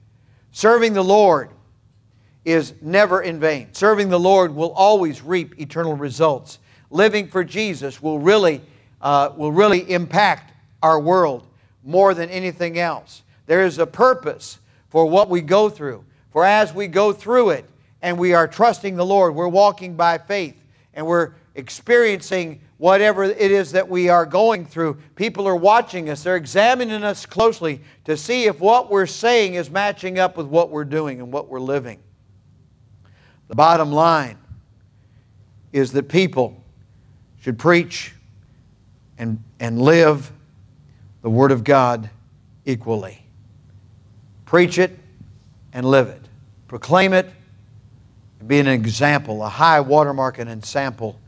Serving 0.51 0.93
the 0.93 1.03
Lord 1.03 1.49
is 2.45 2.73
never 2.81 3.21
in 3.21 3.39
vain. 3.39 3.69
Serving 3.73 4.09
the 4.09 4.19
Lord 4.19 4.55
will 4.55 4.71
always 4.71 5.21
reap 5.21 5.59
eternal 5.59 5.95
results 5.95 6.59
living 6.89 7.27
for 7.27 7.43
Jesus 7.43 8.01
will 8.01 8.19
really, 8.19 8.61
uh, 9.01 9.31
will 9.35 9.51
really 9.51 9.89
impact 9.91 10.53
our 10.81 10.99
world 10.99 11.45
more 11.83 12.13
than 12.13 12.29
anything 12.29 12.79
else. 12.79 13.23
There 13.45 13.63
is 13.63 13.77
a 13.77 13.87
purpose 13.87 14.59
for 14.89 15.05
what 15.05 15.29
we 15.29 15.41
go 15.41 15.69
through. 15.69 16.03
For 16.31 16.45
as 16.45 16.73
we 16.73 16.87
go 16.87 17.11
through 17.13 17.51
it 17.51 17.65
and 18.01 18.17
we 18.17 18.33
are 18.33 18.47
trusting 18.47 18.95
the 18.95 19.05
Lord, 19.05 19.35
we're 19.35 19.47
walking 19.47 19.95
by 19.95 20.17
faith 20.17 20.55
and 20.93 21.05
we're 21.05 21.33
experiencing 21.55 22.61
whatever 22.79 23.25
it 23.25 23.37
is 23.51 23.73
that 23.73 23.87
we 23.87 24.07
are 24.07 24.25
going 24.25 24.65
through. 24.65 24.97
People 25.15 25.45
are 25.47 25.55
watching 25.55 26.09
us, 26.09 26.23
they're 26.23 26.37
examining 26.37 27.03
us 27.03 27.25
closely 27.25 27.81
to 28.05 28.17
see 28.17 28.45
if 28.45 28.59
what 28.59 28.89
we're 28.89 29.05
saying 29.05 29.53
is 29.53 29.69
matching 29.69 30.17
up 30.17 30.37
with 30.37 30.47
what 30.47 30.71
we're 30.71 30.85
doing 30.85 31.19
and 31.19 31.31
what 31.31 31.49
we're 31.49 31.59
living. 31.59 31.99
The 33.49 33.55
bottom 33.55 33.91
line 33.91 34.37
is 35.73 35.91
that 35.91 36.07
people 36.07 36.63
should 37.41 37.59
preach 37.59 38.13
and, 39.17 39.43
and 39.59 39.81
live 39.81 40.31
the 41.21 41.29
Word 41.29 41.51
of 41.51 41.65
God 41.65 42.09
equally. 42.65 43.21
Preach 44.45 44.79
it 44.79 44.97
and 45.73 45.85
live 45.85 46.07
it. 46.07 46.21
Proclaim 46.69 47.11
it 47.11 47.29
and 48.39 48.47
be 48.47 48.59
an 48.59 48.67
example, 48.67 49.43
a 49.43 49.49
high 49.49 49.81
watermark 49.81 50.39
and 50.39 50.49
example 50.49 51.19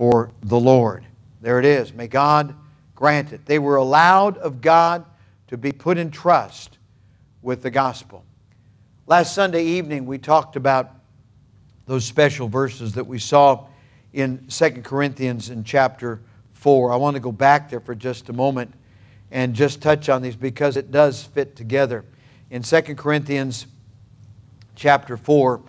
for 0.00 0.30
the 0.44 0.58
Lord. 0.58 1.04
There 1.42 1.58
it 1.58 1.66
is. 1.66 1.92
May 1.92 2.08
God 2.08 2.54
grant 2.94 3.34
it. 3.34 3.44
They 3.44 3.58
were 3.58 3.76
allowed 3.76 4.38
of 4.38 4.62
God 4.62 5.04
to 5.48 5.58
be 5.58 5.72
put 5.72 5.98
in 5.98 6.10
trust 6.10 6.78
with 7.42 7.60
the 7.60 7.70
gospel. 7.70 8.24
Last 9.06 9.34
Sunday 9.34 9.62
evening, 9.62 10.06
we 10.06 10.16
talked 10.16 10.56
about 10.56 10.90
those 11.84 12.06
special 12.06 12.48
verses 12.48 12.94
that 12.94 13.06
we 13.06 13.18
saw 13.18 13.66
in 14.14 14.46
2 14.48 14.70
Corinthians 14.82 15.50
in 15.50 15.64
chapter 15.64 16.22
4. 16.54 16.92
I 16.92 16.96
want 16.96 17.16
to 17.16 17.20
go 17.20 17.30
back 17.30 17.68
there 17.68 17.80
for 17.80 17.94
just 17.94 18.30
a 18.30 18.32
moment 18.32 18.72
and 19.30 19.54
just 19.54 19.82
touch 19.82 20.08
on 20.08 20.22
these 20.22 20.34
because 20.34 20.78
it 20.78 20.90
does 20.90 21.24
fit 21.24 21.56
together. 21.56 22.06
In 22.48 22.62
2 22.62 22.80
Corinthians 22.94 23.66
chapter 24.76 25.18
4, 25.18 25.60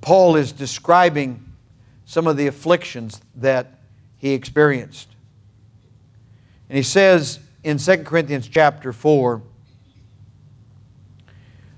Paul 0.00 0.36
is 0.36 0.50
describing 0.50 1.44
some 2.08 2.26
of 2.26 2.38
the 2.38 2.46
afflictions 2.46 3.20
that 3.34 3.80
he 4.16 4.32
experienced. 4.32 5.08
And 6.70 6.78
he 6.78 6.82
says 6.82 7.38
in 7.62 7.76
2 7.76 7.98
Corinthians 7.98 8.48
chapter 8.48 8.94
4, 8.94 9.42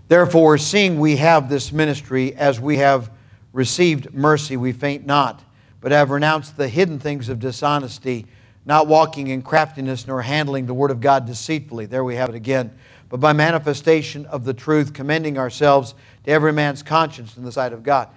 Therefore, 0.07 0.57
seeing 0.57 1.01
we 1.01 1.17
have 1.17 1.49
this 1.49 1.73
ministry, 1.73 2.33
as 2.37 2.61
we 2.61 2.77
have 2.77 3.11
received 3.53 4.15
mercy, 4.15 4.57
we 4.57 4.71
faint 4.71 5.05
not, 5.05 5.43
but 5.81 5.91
have 5.91 6.11
renounced 6.11 6.57
the 6.57 6.69
hidden 6.69 7.01
things 7.01 7.29
of 7.29 7.41
dishonesty, 7.41 8.25
not 8.65 8.87
walking 8.87 9.27
in 9.27 9.43
craftiness, 9.43 10.07
nor 10.07 10.23
handling 10.23 10.67
the 10.67 10.75
word 10.75 10.93
of 10.93 11.01
God 11.01 11.27
deceitfully. 11.27 11.87
There 11.87 12.05
we 12.05 12.15
have 12.15 12.29
it 12.29 12.37
again. 12.37 12.71
But 13.09 13.19
by 13.19 13.33
manifestation 13.33 14.27
of 14.27 14.45
the 14.45 14.55
truth, 14.55 14.93
commending 14.93 15.39
ourselves 15.39 15.97
to 16.25 16.31
every 16.31 16.53
man's 16.53 16.85
conscience 16.85 17.37
in 17.37 17.43
the 17.43 17.51
sight 17.51 17.73
of 17.73 17.83
God. 17.83 18.09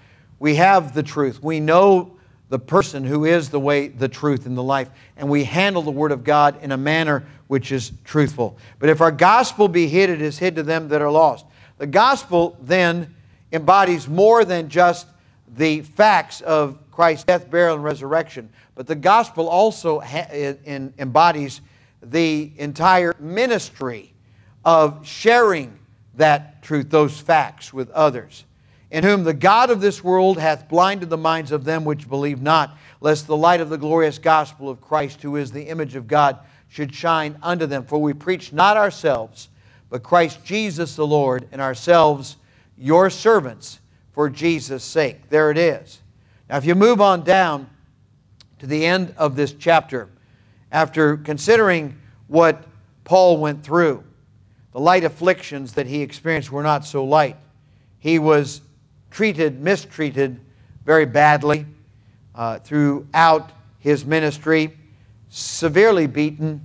We 0.43 0.55
have 0.55 0.93
the 0.93 1.03
truth. 1.03 1.41
We 1.41 1.61
know 1.61 2.17
the 2.49 2.59
person 2.59 3.05
who 3.05 3.23
is 3.23 3.49
the 3.49 3.61
way, 3.61 3.87
the 3.87 4.09
truth, 4.09 4.45
and 4.45 4.57
the 4.57 4.61
life. 4.61 4.89
And 5.15 5.29
we 5.29 5.45
handle 5.45 5.81
the 5.81 5.89
Word 5.89 6.11
of 6.11 6.25
God 6.25 6.61
in 6.61 6.73
a 6.73 6.77
manner 6.77 7.23
which 7.47 7.71
is 7.71 7.93
truthful. 8.03 8.57
But 8.77 8.89
if 8.89 8.99
our 8.99 9.09
gospel 9.09 9.69
be 9.69 9.87
hid, 9.87 10.09
it 10.09 10.21
is 10.21 10.37
hid 10.37 10.57
to 10.57 10.63
them 10.63 10.89
that 10.89 11.01
are 11.01 11.09
lost. 11.09 11.45
The 11.77 11.87
gospel 11.87 12.57
then 12.61 13.15
embodies 13.53 14.09
more 14.09 14.43
than 14.43 14.67
just 14.67 15.07
the 15.55 15.79
facts 15.79 16.41
of 16.41 16.77
Christ's 16.91 17.23
death, 17.23 17.49
burial, 17.49 17.75
and 17.75 17.83
resurrection, 17.85 18.49
but 18.75 18.85
the 18.85 18.95
gospel 18.95 19.47
also 19.47 20.01
embodies 20.01 21.61
the 22.01 22.51
entire 22.57 23.15
ministry 23.17 24.11
of 24.65 25.07
sharing 25.07 25.79
that 26.15 26.61
truth, 26.61 26.89
those 26.89 27.17
facts, 27.17 27.71
with 27.71 27.89
others. 27.91 28.43
In 28.93 29.03
whom 29.03 29.23
the 29.23 29.33
God 29.33 29.71
of 29.71 29.81
this 29.81 30.03
world 30.03 30.37
hath 30.37 30.69
blinded 30.69 31.09
the 31.09 31.17
minds 31.17 31.51
of 31.51 31.63
them 31.63 31.83
which 31.83 32.07
believe 32.07 32.43
not, 32.43 32.77
lest 33.01 33.25
the 33.25 33.35
light 33.35 33.59
of 33.59 33.69
the 33.69 33.77
glorious 33.77 34.19
gospel 34.19 34.69
of 34.69 34.81
Christ, 34.81 35.23
who 35.23 35.35
is 35.35 35.51
the 35.51 35.63
image 35.63 35.95
of 35.95 36.07
God, 36.07 36.37
should 36.69 36.93
shine 36.93 37.35
unto 37.41 37.65
them. 37.65 37.85
For 37.85 37.97
we 37.97 38.13
preach 38.13 38.53
not 38.53 38.77
ourselves, 38.77 39.49
but 39.89 40.03
Christ 40.03 40.45
Jesus 40.45 40.95
the 40.95 41.07
Lord, 41.07 41.47
and 41.51 41.59
ourselves 41.59 42.37
your 42.77 43.09
servants 43.09 43.79
for 44.11 44.29
Jesus' 44.29 44.83
sake. 44.83 45.27
There 45.27 45.49
it 45.49 45.57
is. 45.57 45.99
Now, 46.47 46.57
if 46.57 46.65
you 46.65 46.75
move 46.75 47.01
on 47.01 47.23
down 47.23 47.67
to 48.59 48.67
the 48.67 48.85
end 48.85 49.15
of 49.17 49.35
this 49.35 49.53
chapter, 49.53 50.07
after 50.71 51.17
considering 51.17 51.99
what 52.27 52.63
Paul 53.05 53.39
went 53.39 53.63
through, 53.63 54.03
the 54.71 54.79
light 54.79 55.03
afflictions 55.03 55.73
that 55.73 55.87
he 55.87 56.03
experienced 56.03 56.51
were 56.51 56.61
not 56.61 56.85
so 56.85 57.03
light. 57.03 57.37
He 57.97 58.19
was 58.19 58.61
treated, 59.13 59.61
mistreated 59.61 60.39
very 60.85 61.05
badly 61.05 61.67
uh, 62.33 62.57
throughout 62.59 63.51
his 63.77 64.03
ministry, 64.05 64.75
severely 65.29 66.07
beaten, 66.07 66.59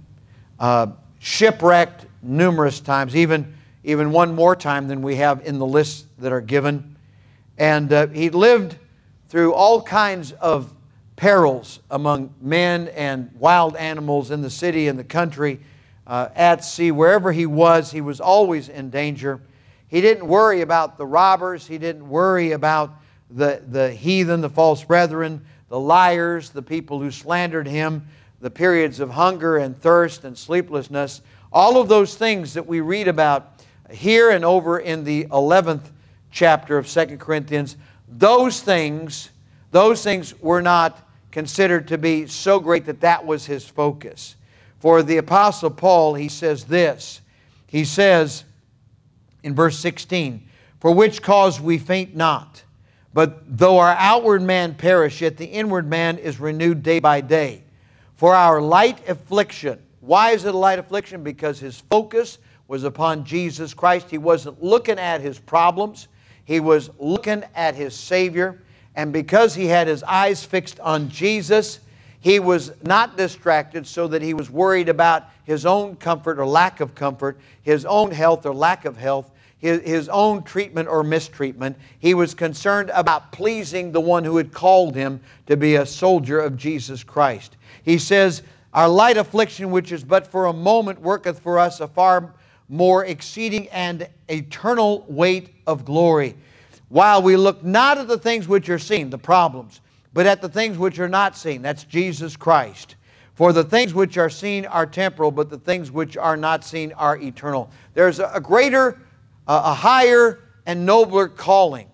uh, 0.58 0.86
shipwrecked, 1.18 2.06
numerous 2.22 2.80
times, 2.80 3.14
even, 3.14 3.54
even 3.84 4.10
one 4.10 4.34
more 4.34 4.56
time 4.56 4.88
than 4.88 5.02
we 5.02 5.16
have 5.16 5.46
in 5.46 5.58
the 5.58 5.66
lists 5.66 6.06
that 6.18 6.32
are 6.32 6.40
given. 6.40 6.96
And 7.58 7.92
uh, 7.92 8.06
he 8.08 8.30
lived 8.30 8.76
through 9.28 9.52
all 9.52 9.82
kinds 9.82 10.32
of 10.32 10.72
perils 11.16 11.80
among 11.90 12.32
men 12.40 12.88
and 12.88 13.30
wild 13.38 13.76
animals 13.76 14.30
in 14.30 14.40
the 14.40 14.50
city 14.50 14.88
and 14.88 14.98
the 14.98 15.04
country, 15.04 15.60
uh, 16.06 16.30
at 16.34 16.64
sea, 16.64 16.92
wherever 16.92 17.30
he 17.30 17.44
was, 17.44 17.90
he 17.90 18.00
was 18.00 18.22
always 18.22 18.70
in 18.70 18.88
danger. 18.88 19.38
He 19.88 20.00
didn't 20.00 20.26
worry 20.26 20.60
about 20.60 20.98
the 20.98 21.06
robbers, 21.06 21.66
he 21.66 21.78
didn't 21.78 22.08
worry 22.08 22.52
about 22.52 22.94
the, 23.30 23.62
the 23.66 23.90
heathen, 23.90 24.40
the 24.40 24.50
false 24.50 24.84
brethren, 24.84 25.44
the 25.68 25.80
liars, 25.80 26.50
the 26.50 26.62
people 26.62 27.00
who 27.00 27.10
slandered 27.10 27.66
him, 27.66 28.06
the 28.40 28.50
periods 28.50 29.00
of 29.00 29.10
hunger 29.10 29.56
and 29.56 29.80
thirst 29.80 30.24
and 30.24 30.36
sleeplessness. 30.36 31.22
All 31.52 31.80
of 31.80 31.88
those 31.88 32.14
things 32.14 32.54
that 32.54 32.66
we 32.66 32.80
read 32.80 33.08
about 33.08 33.62
here 33.90 34.30
and 34.30 34.44
over 34.44 34.78
in 34.78 35.04
the 35.04 35.24
11th 35.26 35.90
chapter 36.30 36.78
of 36.78 36.86
Second 36.86 37.18
Corinthians, 37.18 37.76
those 38.06 38.60
things, 38.60 39.30
those 39.70 40.02
things 40.02 40.38
were 40.40 40.62
not 40.62 41.08
considered 41.30 41.88
to 41.88 41.98
be 41.98 42.26
so 42.26 42.60
great 42.60 42.86
that 42.86 43.00
that 43.00 43.24
was 43.24 43.46
his 43.46 43.66
focus. 43.66 44.36
For 44.80 45.02
the 45.02 45.16
Apostle 45.16 45.70
Paul, 45.70 46.14
he 46.14 46.28
says 46.28 46.64
this. 46.64 47.20
He 47.66 47.84
says 47.84 48.44
in 49.42 49.54
verse 49.54 49.78
16, 49.78 50.46
For 50.80 50.92
which 50.92 51.22
cause 51.22 51.60
we 51.60 51.78
faint 51.78 52.14
not, 52.14 52.62
but 53.14 53.58
though 53.58 53.78
our 53.78 53.96
outward 53.98 54.42
man 54.42 54.74
perish, 54.74 55.20
yet 55.20 55.36
the 55.36 55.46
inward 55.46 55.88
man 55.88 56.18
is 56.18 56.40
renewed 56.40 56.82
day 56.82 57.00
by 57.00 57.20
day. 57.20 57.62
For 58.16 58.34
our 58.34 58.60
light 58.60 59.08
affliction, 59.08 59.78
why 60.00 60.30
is 60.30 60.44
it 60.44 60.54
a 60.54 60.58
light 60.58 60.78
affliction? 60.78 61.22
Because 61.22 61.58
his 61.58 61.80
focus 61.80 62.38
was 62.66 62.84
upon 62.84 63.24
Jesus 63.24 63.74
Christ. 63.74 64.10
He 64.10 64.18
wasn't 64.18 64.62
looking 64.62 64.98
at 64.98 65.20
his 65.20 65.38
problems, 65.38 66.08
he 66.44 66.60
was 66.60 66.90
looking 66.98 67.44
at 67.54 67.74
his 67.74 67.94
Savior. 67.94 68.62
And 68.94 69.12
because 69.12 69.54
he 69.54 69.66
had 69.66 69.86
his 69.86 70.02
eyes 70.02 70.44
fixed 70.44 70.80
on 70.80 71.08
Jesus, 71.08 71.78
he 72.20 72.40
was 72.40 72.72
not 72.82 73.16
distracted 73.16 73.86
so 73.86 74.08
that 74.08 74.22
he 74.22 74.34
was 74.34 74.50
worried 74.50 74.88
about 74.88 75.24
his 75.44 75.64
own 75.64 75.96
comfort 75.96 76.38
or 76.38 76.46
lack 76.46 76.80
of 76.80 76.94
comfort, 76.94 77.38
his 77.62 77.84
own 77.84 78.10
health 78.10 78.44
or 78.44 78.54
lack 78.54 78.84
of 78.84 78.96
health, 78.96 79.30
his, 79.58 79.80
his 79.82 80.08
own 80.08 80.42
treatment 80.42 80.88
or 80.88 81.02
mistreatment. 81.02 81.76
He 81.98 82.14
was 82.14 82.34
concerned 82.34 82.90
about 82.92 83.32
pleasing 83.32 83.92
the 83.92 84.00
one 84.00 84.24
who 84.24 84.36
had 84.36 84.52
called 84.52 84.94
him 84.94 85.20
to 85.46 85.56
be 85.56 85.76
a 85.76 85.86
soldier 85.86 86.40
of 86.40 86.56
Jesus 86.56 87.04
Christ. 87.04 87.56
He 87.82 87.98
says, 87.98 88.42
our 88.74 88.88
light 88.88 89.16
affliction, 89.16 89.70
which 89.70 89.92
is 89.92 90.04
but 90.04 90.26
for 90.26 90.46
a 90.46 90.52
moment, 90.52 91.00
worketh 91.00 91.40
for 91.40 91.58
us 91.58 91.80
a 91.80 91.88
far 91.88 92.34
more 92.68 93.04
exceeding 93.04 93.68
and 93.68 94.08
eternal 94.28 95.06
weight 95.08 95.54
of 95.66 95.84
glory. 95.84 96.36
While 96.88 97.22
we 97.22 97.36
look 97.36 97.64
not 97.64 97.98
at 97.98 98.08
the 98.08 98.18
things 98.18 98.46
which 98.46 98.68
are 98.68 98.78
seen, 98.78 99.10
the 99.10 99.18
problems, 99.18 99.80
but 100.12 100.26
at 100.26 100.40
the 100.40 100.48
things 100.48 100.78
which 100.78 100.98
are 100.98 101.08
not 101.08 101.36
seen. 101.36 101.62
That's 101.62 101.84
Jesus 101.84 102.36
Christ. 102.36 102.96
For 103.34 103.52
the 103.52 103.62
things 103.62 103.94
which 103.94 104.18
are 104.18 104.30
seen 104.30 104.66
are 104.66 104.84
temporal, 104.84 105.30
but 105.30 105.48
the 105.48 105.58
things 105.58 105.92
which 105.92 106.16
are 106.16 106.36
not 106.36 106.64
seen 106.64 106.92
are 106.92 107.16
eternal. 107.18 107.70
There's 107.94 108.18
a 108.18 108.40
greater, 108.42 109.00
a 109.46 109.72
higher, 109.72 110.40
and 110.66 110.84
nobler 110.84 111.28
calling 111.28 111.88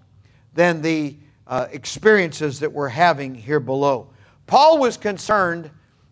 than 0.54 0.80
the 0.80 1.16
uh, 1.46 1.66
experiences 1.70 2.60
that 2.60 2.72
we're 2.72 2.88
having 2.88 3.34
here 3.34 3.60
below. 3.60 4.08
Paul 4.46 4.78
was 4.78 4.96
concerned 4.96 5.70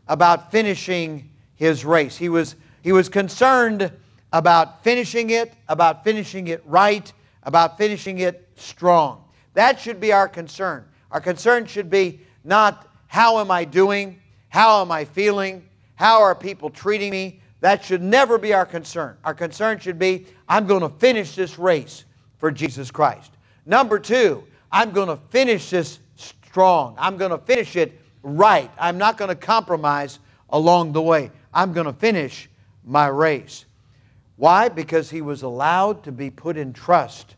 about 0.08 0.50
finishing 0.50 1.30
his 1.54 1.84
race. 1.84 2.16
He 2.16 2.28
was, 2.28 2.56
he 2.82 2.92
was 2.92 3.08
concerned 3.08 3.90
about 4.32 4.82
finishing 4.84 5.30
it, 5.30 5.54
about 5.68 6.04
finishing 6.04 6.48
it 6.48 6.62
right, 6.66 7.10
about 7.42 7.78
finishing 7.78 8.18
it 8.18 8.48
strong. 8.56 9.24
That 9.54 9.78
should 9.80 10.00
be 10.00 10.12
our 10.12 10.28
concern. 10.28 10.84
Our 11.12 11.20
concern 11.20 11.66
should 11.66 11.90
be 11.90 12.20
not 12.42 12.88
how 13.06 13.38
am 13.38 13.50
I 13.50 13.64
doing, 13.64 14.20
how 14.48 14.80
am 14.80 14.90
I 14.90 15.04
feeling, 15.04 15.64
how 15.94 16.22
are 16.22 16.34
people 16.34 16.70
treating 16.70 17.10
me. 17.10 17.40
That 17.60 17.84
should 17.84 18.02
never 18.02 18.38
be 18.38 18.52
our 18.52 18.66
concern. 18.66 19.16
Our 19.22 19.34
concern 19.34 19.78
should 19.78 19.98
be 19.98 20.26
I'm 20.48 20.66
going 20.66 20.80
to 20.80 20.88
finish 20.88 21.36
this 21.36 21.58
race 21.58 22.04
for 22.38 22.50
Jesus 22.50 22.90
Christ. 22.90 23.30
Number 23.66 23.98
two, 23.98 24.42
I'm 24.72 24.90
going 24.90 25.08
to 25.08 25.18
finish 25.30 25.70
this 25.70 26.00
strong. 26.16 26.96
I'm 26.98 27.16
going 27.16 27.30
to 27.30 27.38
finish 27.38 27.76
it 27.76 28.00
right. 28.22 28.70
I'm 28.78 28.98
not 28.98 29.16
going 29.16 29.28
to 29.28 29.36
compromise 29.36 30.18
along 30.50 30.92
the 30.92 31.02
way. 31.02 31.30
I'm 31.54 31.72
going 31.72 31.86
to 31.86 31.92
finish 31.92 32.48
my 32.84 33.06
race. 33.06 33.66
Why? 34.36 34.68
Because 34.68 35.10
he 35.10 35.20
was 35.20 35.42
allowed 35.42 36.02
to 36.04 36.12
be 36.12 36.30
put 36.30 36.56
in 36.56 36.72
trust 36.72 37.36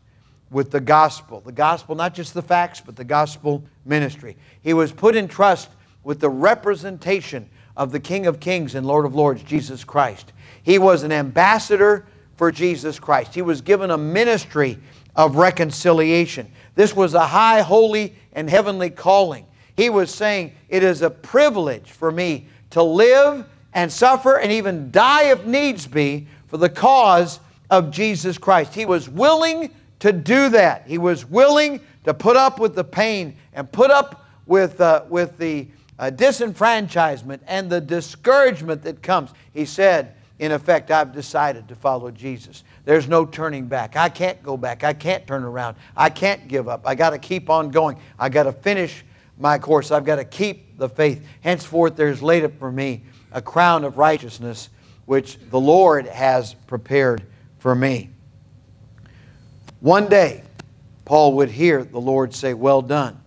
with 0.55 0.71
the 0.71 0.79
gospel. 0.79 1.41
The 1.41 1.51
gospel, 1.51 1.95
not 1.95 2.13
just 2.13 2.33
the 2.33 2.41
facts, 2.41 2.79
but 2.79 2.95
the 2.95 3.03
gospel 3.03 3.61
ministry. 3.83 4.37
He 4.63 4.73
was 4.73 4.89
put 4.89 5.13
in 5.13 5.27
trust 5.27 5.67
with 6.05 6.21
the 6.21 6.29
representation 6.29 7.49
of 7.75 7.91
the 7.91 7.99
King 7.99 8.25
of 8.25 8.39
Kings 8.39 8.73
and 8.73 8.87
Lord 8.87 9.05
of 9.05 9.13
Lords, 9.13 9.43
Jesus 9.43 9.83
Christ. 9.83 10.31
He 10.63 10.79
was 10.79 11.03
an 11.03 11.11
ambassador 11.11 12.05
for 12.37 12.53
Jesus 12.53 12.99
Christ. 12.99 13.35
He 13.35 13.41
was 13.41 13.59
given 13.59 13.91
a 13.91 13.97
ministry 13.97 14.77
of 15.13 15.35
reconciliation. 15.35 16.49
This 16.75 16.95
was 16.95 17.15
a 17.15 17.27
high, 17.27 17.59
holy, 17.59 18.15
and 18.31 18.49
heavenly 18.49 18.91
calling. 18.91 19.45
He 19.75 19.89
was 19.89 20.09
saying, 20.09 20.53
It 20.69 20.83
is 20.83 21.01
a 21.01 21.09
privilege 21.09 21.91
for 21.91 22.13
me 22.13 22.47
to 22.69 22.81
live 22.81 23.45
and 23.73 23.91
suffer 23.91 24.39
and 24.39 24.53
even 24.53 24.89
die 24.89 25.31
if 25.31 25.45
needs 25.45 25.85
be 25.85 26.27
for 26.47 26.55
the 26.55 26.69
cause 26.69 27.41
of 27.69 27.91
Jesus 27.91 28.37
Christ. 28.37 28.73
He 28.73 28.85
was 28.85 29.09
willing 29.09 29.69
to 30.05 30.13
do 30.13 30.49
that. 30.49 30.83
He 30.85 30.99
was 30.99 31.25
willing 31.25 31.81
to 32.03 32.13
put 32.13 32.37
up 32.37 32.59
with 32.59 32.75
the 32.75 32.83
pain 32.83 33.35
and 33.53 33.71
put 33.71 33.89
up 33.89 34.23
with, 34.45 34.79
uh, 34.79 35.03
with 35.09 35.39
the 35.39 35.67
uh, 35.97 36.11
disenfranchisement 36.13 37.39
and 37.47 37.71
the 37.71 37.81
discouragement 37.81 38.83
that 38.83 39.01
comes. 39.01 39.31
He 39.51 39.65
said, 39.65 40.13
in 40.37 40.51
effect, 40.51 40.91
I've 40.91 41.11
decided 41.11 41.67
to 41.69 41.75
follow 41.75 42.11
Jesus. 42.11 42.63
There's 42.83 43.07
no 43.07 43.25
turning 43.25 43.65
back. 43.65 43.95
I 43.95 44.09
can't 44.09 44.43
go 44.43 44.57
back. 44.57 44.83
I 44.83 44.93
can't 44.93 45.25
turn 45.25 45.43
around. 45.43 45.75
I 45.97 46.11
can't 46.11 46.47
give 46.47 46.69
up. 46.69 46.83
I 46.85 46.93
got 46.93 47.09
to 47.09 47.17
keep 47.17 47.49
on 47.49 47.71
going. 47.71 47.97
I 48.19 48.29
got 48.29 48.43
to 48.43 48.51
finish 48.51 49.03
my 49.39 49.57
course. 49.57 49.89
I've 49.89 50.05
got 50.05 50.17
to 50.17 50.25
keep 50.25 50.77
the 50.77 50.87
faith. 50.87 51.25
Henceforth, 51.41 51.95
there's 51.95 52.21
laid 52.21 52.43
up 52.43 52.59
for 52.59 52.71
me 52.71 53.01
a 53.31 53.41
crown 53.41 53.83
of 53.83 53.97
righteousness, 53.97 54.69
which 55.07 55.39
the 55.49 55.59
Lord 55.59 56.05
has 56.05 56.53
prepared 56.67 57.23
for 57.57 57.73
me. 57.73 58.11
One 59.85 60.09
day, 60.09 60.41
Paul 61.05 61.33
would 61.33 61.51
hear 61.51 61.83
the 61.83 62.01
Lord 62.01 62.33
say, 62.33 62.55
Well 62.55 62.81
done, 62.81 63.21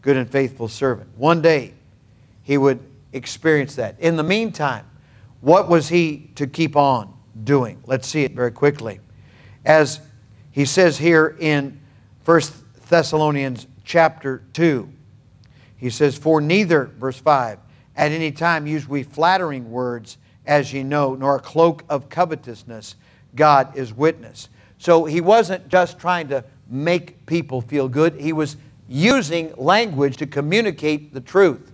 good 0.00 0.16
and 0.16 0.26
faithful 0.26 0.66
servant. 0.66 1.10
One 1.18 1.42
day, 1.42 1.74
he 2.42 2.56
would 2.56 2.80
experience 3.12 3.74
that. 3.74 4.00
In 4.00 4.16
the 4.16 4.22
meantime, 4.22 4.86
what 5.42 5.68
was 5.68 5.90
he 5.90 6.30
to 6.36 6.46
keep 6.46 6.76
on 6.76 7.12
doing? 7.44 7.82
Let's 7.84 8.08
see 8.08 8.24
it 8.24 8.32
very 8.32 8.52
quickly. 8.52 9.00
As 9.66 10.00
he 10.50 10.64
says 10.64 10.96
here 10.96 11.36
in 11.40 11.78
1 12.24 12.40
Thessalonians 12.88 13.66
chapter 13.84 14.44
2, 14.54 14.88
he 15.76 15.90
says, 15.90 16.16
For 16.16 16.40
neither, 16.40 16.86
verse 16.86 17.18
5, 17.18 17.58
at 17.96 18.12
any 18.12 18.32
time 18.32 18.66
use 18.66 18.88
we 18.88 19.02
flattering 19.02 19.70
words, 19.70 20.16
as 20.46 20.72
ye 20.72 20.82
know, 20.84 21.14
nor 21.14 21.36
a 21.36 21.40
cloak 21.40 21.84
of 21.90 22.08
covetousness. 22.08 22.96
God 23.34 23.76
is 23.76 23.92
witness. 23.92 24.48
So 24.78 25.04
he 25.04 25.20
wasn't 25.20 25.68
just 25.68 25.98
trying 25.98 26.28
to 26.28 26.44
make 26.68 27.26
people 27.26 27.60
feel 27.60 27.88
good, 27.88 28.20
he 28.20 28.32
was 28.32 28.56
using 28.88 29.52
language 29.56 30.16
to 30.18 30.26
communicate 30.26 31.12
the 31.12 31.20
truth. 31.20 31.72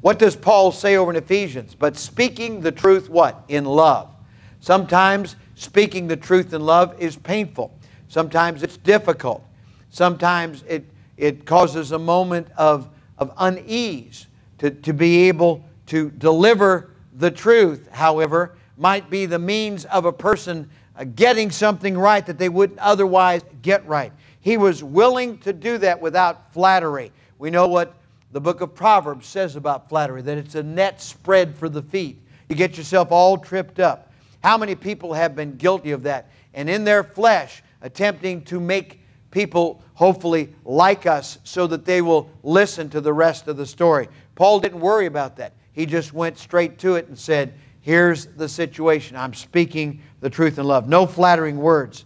What 0.00 0.18
does 0.18 0.34
Paul 0.34 0.72
say 0.72 0.96
over 0.96 1.10
in 1.10 1.16
Ephesians? 1.16 1.76
But 1.76 1.96
speaking 1.96 2.60
the 2.60 2.72
truth, 2.72 3.08
what? 3.08 3.44
In 3.48 3.64
love. 3.64 4.12
Sometimes 4.60 5.36
speaking 5.54 6.08
the 6.08 6.16
truth 6.16 6.52
in 6.52 6.62
love 6.62 7.00
is 7.00 7.16
painful. 7.16 7.72
Sometimes 8.08 8.62
it's 8.62 8.76
difficult. 8.76 9.44
Sometimes 9.90 10.64
it, 10.68 10.84
it 11.16 11.46
causes 11.46 11.92
a 11.92 11.98
moment 11.98 12.48
of, 12.56 12.88
of 13.18 13.32
unease 13.38 14.26
to, 14.58 14.70
to 14.70 14.92
be 14.92 15.28
able 15.28 15.64
to 15.86 16.10
deliver 16.10 16.90
the 17.14 17.30
truth, 17.30 17.88
however, 17.92 18.56
might 18.76 19.08
be 19.10 19.26
the 19.26 19.38
means 19.38 19.84
of 19.86 20.04
a 20.04 20.12
person 20.12 20.68
Uh, 20.94 21.04
getting 21.04 21.50
something 21.50 21.96
right 21.96 22.26
that 22.26 22.38
they 22.38 22.48
wouldn't 22.48 22.78
otherwise 22.78 23.42
get 23.62 23.86
right. 23.86 24.12
He 24.40 24.56
was 24.56 24.82
willing 24.82 25.38
to 25.38 25.52
do 25.52 25.78
that 25.78 26.00
without 26.00 26.52
flattery. 26.52 27.12
We 27.38 27.50
know 27.50 27.66
what 27.66 27.94
the 28.32 28.40
book 28.40 28.60
of 28.60 28.74
Proverbs 28.74 29.26
says 29.26 29.56
about 29.56 29.88
flattery 29.88 30.22
that 30.22 30.38
it's 30.38 30.54
a 30.54 30.62
net 30.62 31.00
spread 31.00 31.56
for 31.56 31.68
the 31.68 31.82
feet. 31.82 32.18
You 32.48 32.56
get 32.56 32.76
yourself 32.76 33.10
all 33.10 33.38
tripped 33.38 33.80
up. 33.80 34.12
How 34.42 34.58
many 34.58 34.74
people 34.74 35.14
have 35.14 35.34
been 35.34 35.56
guilty 35.56 35.92
of 35.92 36.02
that? 36.02 36.28
And 36.52 36.68
in 36.68 36.84
their 36.84 37.04
flesh, 37.04 37.62
attempting 37.80 38.42
to 38.44 38.60
make 38.60 39.00
people 39.30 39.82
hopefully 39.94 40.54
like 40.64 41.06
us 41.06 41.38
so 41.44 41.66
that 41.68 41.84
they 41.84 42.02
will 42.02 42.30
listen 42.42 42.90
to 42.90 43.00
the 43.00 43.12
rest 43.12 43.48
of 43.48 43.56
the 43.56 43.66
story. 43.66 44.08
Paul 44.34 44.60
didn't 44.60 44.80
worry 44.80 45.06
about 45.06 45.36
that. 45.36 45.52
He 45.72 45.86
just 45.86 46.12
went 46.12 46.38
straight 46.38 46.78
to 46.80 46.96
it 46.96 47.08
and 47.08 47.18
said, 47.18 47.54
Here's 47.82 48.26
the 48.26 48.48
situation. 48.48 49.16
I'm 49.16 49.34
speaking 49.34 50.00
the 50.20 50.30
truth 50.30 50.58
in 50.58 50.64
love. 50.64 50.88
No 50.88 51.06
flattering 51.06 51.58
words, 51.58 52.04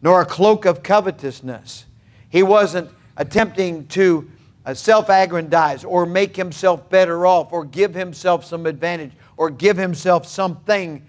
nor 0.00 0.22
a 0.22 0.26
cloak 0.26 0.64
of 0.64 0.82
covetousness. 0.82 1.86
He 2.30 2.42
wasn't 2.42 2.90
attempting 3.16 3.86
to 3.88 4.30
uh, 4.64 4.72
self 4.72 5.10
aggrandize 5.10 5.84
or 5.84 6.06
make 6.06 6.36
himself 6.36 6.88
better 6.88 7.26
off 7.26 7.52
or 7.52 7.64
give 7.64 7.94
himself 7.94 8.44
some 8.44 8.66
advantage 8.66 9.12
or 9.36 9.50
give 9.50 9.76
himself 9.76 10.26
something 10.26 11.04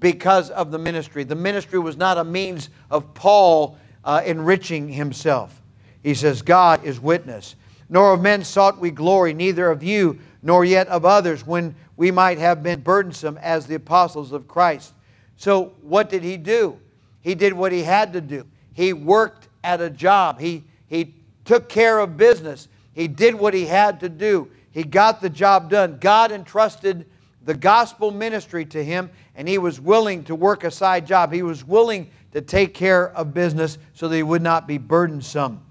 because 0.00 0.50
of 0.50 0.70
the 0.70 0.78
ministry. 0.78 1.24
The 1.24 1.34
ministry 1.34 1.78
was 1.78 1.96
not 1.96 2.18
a 2.18 2.24
means 2.24 2.70
of 2.90 3.14
Paul 3.14 3.78
uh, 4.04 4.22
enriching 4.24 4.88
himself. 4.88 5.60
He 6.02 6.14
says, 6.14 6.42
God 6.42 6.84
is 6.84 7.00
witness. 7.00 7.54
Nor 7.88 8.14
of 8.14 8.20
men 8.20 8.44
sought 8.44 8.78
we 8.78 8.90
glory, 8.90 9.32
neither 9.32 9.70
of 9.70 9.82
you, 9.82 10.18
nor 10.42 10.64
yet 10.64 10.88
of 10.88 11.04
others, 11.04 11.46
when 11.46 11.74
we 11.98 12.12
might 12.12 12.38
have 12.38 12.62
been 12.62 12.80
burdensome 12.80 13.36
as 13.38 13.66
the 13.66 13.74
apostles 13.74 14.30
of 14.30 14.46
Christ. 14.46 14.94
So, 15.36 15.72
what 15.82 16.08
did 16.08 16.22
he 16.22 16.36
do? 16.36 16.78
He 17.20 17.34
did 17.34 17.52
what 17.52 17.72
he 17.72 17.82
had 17.82 18.12
to 18.12 18.20
do. 18.20 18.46
He 18.72 18.92
worked 18.92 19.48
at 19.64 19.80
a 19.80 19.90
job, 19.90 20.38
he, 20.38 20.64
he 20.86 21.16
took 21.44 21.68
care 21.68 21.98
of 21.98 22.16
business, 22.16 22.68
he 22.94 23.08
did 23.08 23.34
what 23.34 23.52
he 23.52 23.66
had 23.66 24.00
to 24.00 24.08
do. 24.08 24.48
He 24.70 24.84
got 24.84 25.20
the 25.20 25.28
job 25.28 25.70
done. 25.70 25.98
God 25.98 26.30
entrusted 26.30 27.04
the 27.44 27.54
gospel 27.54 28.12
ministry 28.12 28.64
to 28.66 28.84
him, 28.84 29.10
and 29.34 29.48
he 29.48 29.58
was 29.58 29.80
willing 29.80 30.22
to 30.24 30.36
work 30.36 30.62
a 30.62 30.70
side 30.70 31.04
job. 31.04 31.32
He 31.32 31.42
was 31.42 31.66
willing 31.66 32.10
to 32.32 32.40
take 32.40 32.74
care 32.74 33.10
of 33.10 33.34
business 33.34 33.76
so 33.92 34.06
that 34.06 34.14
he 34.14 34.22
would 34.22 34.42
not 34.42 34.68
be 34.68 34.78
burdensome. 34.78 35.62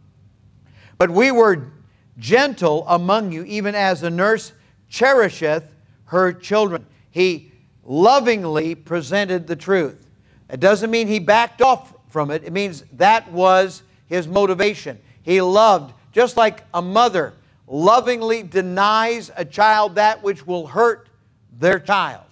But 0.98 1.10
we 1.10 1.32
were 1.32 1.72
gentle 2.18 2.86
among 2.88 3.32
you, 3.32 3.46
even 3.46 3.76
as 3.76 4.04
a 4.04 4.10
nurse 4.10 4.52
cherisheth 4.90 5.64
her 6.08 6.34
children. 6.34 6.86
He 7.12 7.52
lovingly 7.84 8.76
presented 8.76 9.48
the 9.48 9.56
truth. 9.56 10.10
It 10.50 10.60
doesn't 10.60 10.92
mean 10.92 11.08
he 11.08 11.20
backed 11.20 11.62
off 11.62 11.94
from 12.10 12.32
it, 12.32 12.44
it 12.44 12.54
means 12.54 12.84
that 12.94 13.32
was 13.32 13.84
his 14.08 14.28
motivation. 14.28 14.98
He 15.22 15.42
loved, 15.42 15.94
just 16.14 16.38
like 16.38 16.64
a 16.74 16.82
mother 16.82 17.34
lovingly 17.68 18.44
denies 18.44 19.30
a 19.36 19.44
child 19.44 19.96
that 19.96 20.24
which 20.24 20.48
will 20.48 20.68
hurt 20.68 21.10
their 21.60 21.80
child, 21.80 22.24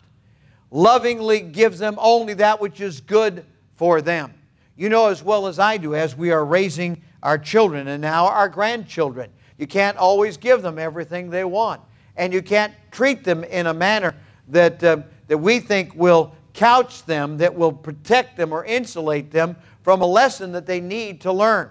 lovingly 0.72 1.42
gives 1.42 1.78
them 1.78 1.96
only 2.00 2.34
that 2.36 2.62
which 2.62 2.80
is 2.80 3.02
good 3.02 3.46
for 3.76 4.02
them. 4.02 4.34
You 4.78 4.90
know 4.90 5.08
as 5.08 5.22
well 5.22 5.48
as 5.48 5.60
I 5.60 5.78
do, 5.78 5.94
as 5.94 6.16
we 6.16 6.32
are 6.32 6.46
raising 6.46 7.02
our 7.22 7.38
children 7.38 7.90
and 7.90 8.02
now 8.02 8.28
our 8.28 8.48
grandchildren, 8.48 9.30
you 9.58 9.68
can't 9.68 9.98
always 9.98 10.38
give 10.38 10.62
them 10.62 10.80
everything 10.80 11.30
they 11.30 11.44
want 11.44 11.82
and 12.18 12.34
you 12.34 12.42
can't 12.42 12.74
treat 12.92 13.24
them 13.24 13.44
in 13.44 13.68
a 13.68 13.74
manner 13.74 14.16
that, 14.50 14.84
uh, 14.84 14.98
that 15.28 15.38
we 15.38 15.60
think 15.60 15.96
will 15.96 16.34
couch 16.54 17.04
them, 17.06 17.38
that 17.38 17.54
will 17.54 17.74
protect 17.74 18.38
them 18.38 18.54
or 18.54 18.64
insulate 18.66 19.32
them 19.32 19.56
from 19.84 20.02
a 20.02 20.06
lesson 20.06 20.52
that 20.54 20.66
they 20.66 20.80
need 20.80 21.22
to 21.22 21.32
learn. 21.32 21.70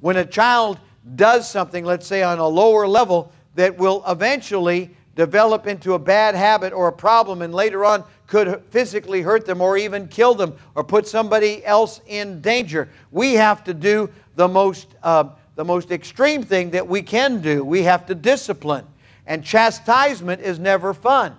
When 0.00 0.16
a 0.16 0.24
child 0.24 0.78
does 1.16 1.50
something, 1.50 1.84
let's 1.84 2.06
say 2.06 2.22
on 2.22 2.38
a 2.38 2.46
lower 2.46 2.86
level, 2.86 3.32
that 3.54 3.76
will 3.76 4.02
eventually 4.06 4.90
develop 5.14 5.66
into 5.66 5.92
a 5.94 5.98
bad 5.98 6.34
habit 6.34 6.72
or 6.72 6.88
a 6.88 6.92
problem 6.92 7.42
and 7.42 7.54
later 7.54 7.84
on 7.84 8.04
could 8.26 8.62
physically 8.70 9.20
hurt 9.20 9.44
them 9.44 9.60
or 9.60 9.76
even 9.76 10.08
kill 10.08 10.34
them 10.34 10.56
or 10.74 10.82
put 10.82 11.06
somebody 11.06 11.64
else 11.66 12.00
in 12.06 12.40
danger. 12.40 12.88
We 13.10 13.34
have 13.34 13.62
to 13.64 13.74
do 13.74 14.08
the 14.36 14.48
most, 14.48 14.88
uh, 15.02 15.24
the 15.54 15.64
most 15.64 15.90
extreme 15.90 16.42
thing 16.42 16.70
that 16.70 16.88
we 16.88 17.02
can 17.02 17.42
do. 17.42 17.62
We 17.62 17.82
have 17.82 18.06
to 18.06 18.14
discipline. 18.14 18.86
And 19.26 19.44
chastisement 19.44 20.40
is 20.40 20.58
never 20.58 20.94
fun. 20.94 21.36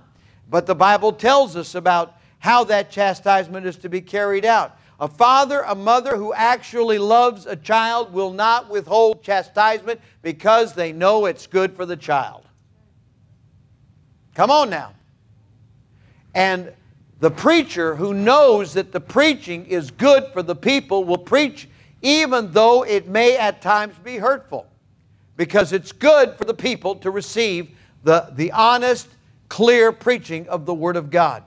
But 0.49 0.65
the 0.65 0.75
Bible 0.75 1.13
tells 1.13 1.55
us 1.55 1.75
about 1.75 2.17
how 2.39 2.63
that 2.65 2.91
chastisement 2.91 3.65
is 3.65 3.77
to 3.77 3.89
be 3.89 4.01
carried 4.01 4.45
out. 4.45 4.77
A 4.99 5.07
father, 5.07 5.61
a 5.61 5.75
mother 5.75 6.15
who 6.15 6.33
actually 6.33 6.97
loves 6.97 7.45
a 7.45 7.55
child 7.55 8.13
will 8.13 8.31
not 8.31 8.69
withhold 8.69 9.23
chastisement 9.23 9.99
because 10.21 10.73
they 10.73 10.91
know 10.93 11.25
it's 11.25 11.47
good 11.47 11.75
for 11.75 11.85
the 11.85 11.97
child. 11.97 12.43
Come 14.35 14.51
on 14.51 14.69
now. 14.69 14.93
And 16.33 16.71
the 17.19 17.31
preacher 17.31 17.95
who 17.95 18.13
knows 18.13 18.73
that 18.73 18.91
the 18.91 18.99
preaching 18.99 19.65
is 19.65 19.91
good 19.91 20.25
for 20.33 20.43
the 20.43 20.55
people 20.55 21.03
will 21.03 21.17
preach 21.17 21.69
even 22.01 22.51
though 22.51 22.83
it 22.83 23.07
may 23.07 23.37
at 23.37 23.61
times 23.61 23.95
be 24.03 24.17
hurtful 24.17 24.67
because 25.35 25.73
it's 25.73 25.91
good 25.91 26.37
for 26.37 26.45
the 26.45 26.53
people 26.53 26.95
to 26.95 27.11
receive 27.11 27.75
the, 28.03 28.29
the 28.33 28.51
honest, 28.51 29.07
clear 29.49 29.91
preaching 29.91 30.47
of 30.47 30.65
the 30.65 30.73
Word 30.73 30.95
of 30.95 31.09
God. 31.09 31.43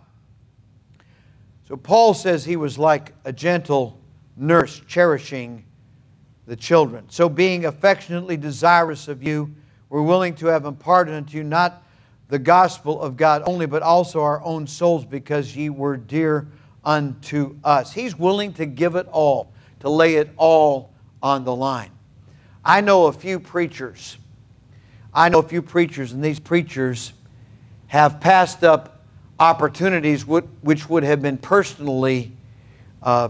So 1.68 1.76
Paul 1.76 2.14
says 2.14 2.44
he 2.44 2.56
was 2.56 2.78
like 2.78 3.12
a 3.24 3.32
gentle 3.32 3.98
nurse 4.36 4.80
cherishing 4.86 5.64
the 6.46 6.56
children. 6.56 7.06
So 7.08 7.28
being 7.28 7.64
affectionately 7.64 8.36
desirous 8.36 9.08
of 9.08 9.22
you, 9.22 9.54
we're 9.88 10.02
willing 10.02 10.34
to 10.36 10.46
have 10.46 10.64
imparted 10.64 11.14
unto 11.14 11.36
you 11.36 11.44
not 11.44 11.82
the 12.28 12.38
gospel 12.38 13.00
of 13.00 13.16
God 13.16 13.42
only, 13.46 13.66
but 13.66 13.82
also 13.82 14.20
our 14.20 14.42
own 14.42 14.66
souls, 14.66 15.04
because 15.04 15.54
ye 15.56 15.70
were 15.70 15.96
dear 15.96 16.48
unto 16.84 17.56
us. 17.64 17.92
He's 17.92 18.18
willing 18.18 18.52
to 18.54 18.66
give 18.66 18.94
it 18.96 19.06
all, 19.08 19.52
to 19.80 19.88
lay 19.88 20.16
it 20.16 20.30
all 20.36 20.92
on 21.22 21.44
the 21.44 21.54
line. 21.54 21.90
I 22.66 22.80
know 22.80 23.06
a 23.06 23.12
few 23.12 23.38
preachers. 23.38 24.18
I 25.14 25.28
know 25.28 25.38
a 25.38 25.48
few 25.48 25.62
preachers, 25.62 26.10
and 26.10 26.22
these 26.22 26.40
preachers 26.40 27.12
have 27.86 28.20
passed 28.20 28.64
up 28.64 29.04
opportunities 29.38 30.26
which 30.26 30.88
would 30.88 31.04
have 31.04 31.22
been 31.22 31.38
personally 31.38 32.32
uh, 33.04 33.28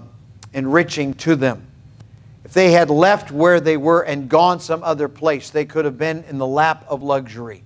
enriching 0.55 1.12
to 1.14 1.37
them. 1.37 1.66
If 2.46 2.55
they 2.55 2.72
had 2.72 2.88
left 2.88 3.31
where 3.31 3.61
they 3.61 3.77
were 3.77 4.01
and 4.01 4.27
gone 4.27 4.59
some 4.59 4.83
other 4.83 5.07
place, 5.07 5.51
they 5.51 5.66
could 5.66 5.85
have 5.85 5.99
been 5.99 6.25
in 6.31 6.38
the 6.38 6.46
lap 6.46 6.87
of 6.88 7.03
luxury. 7.03 7.62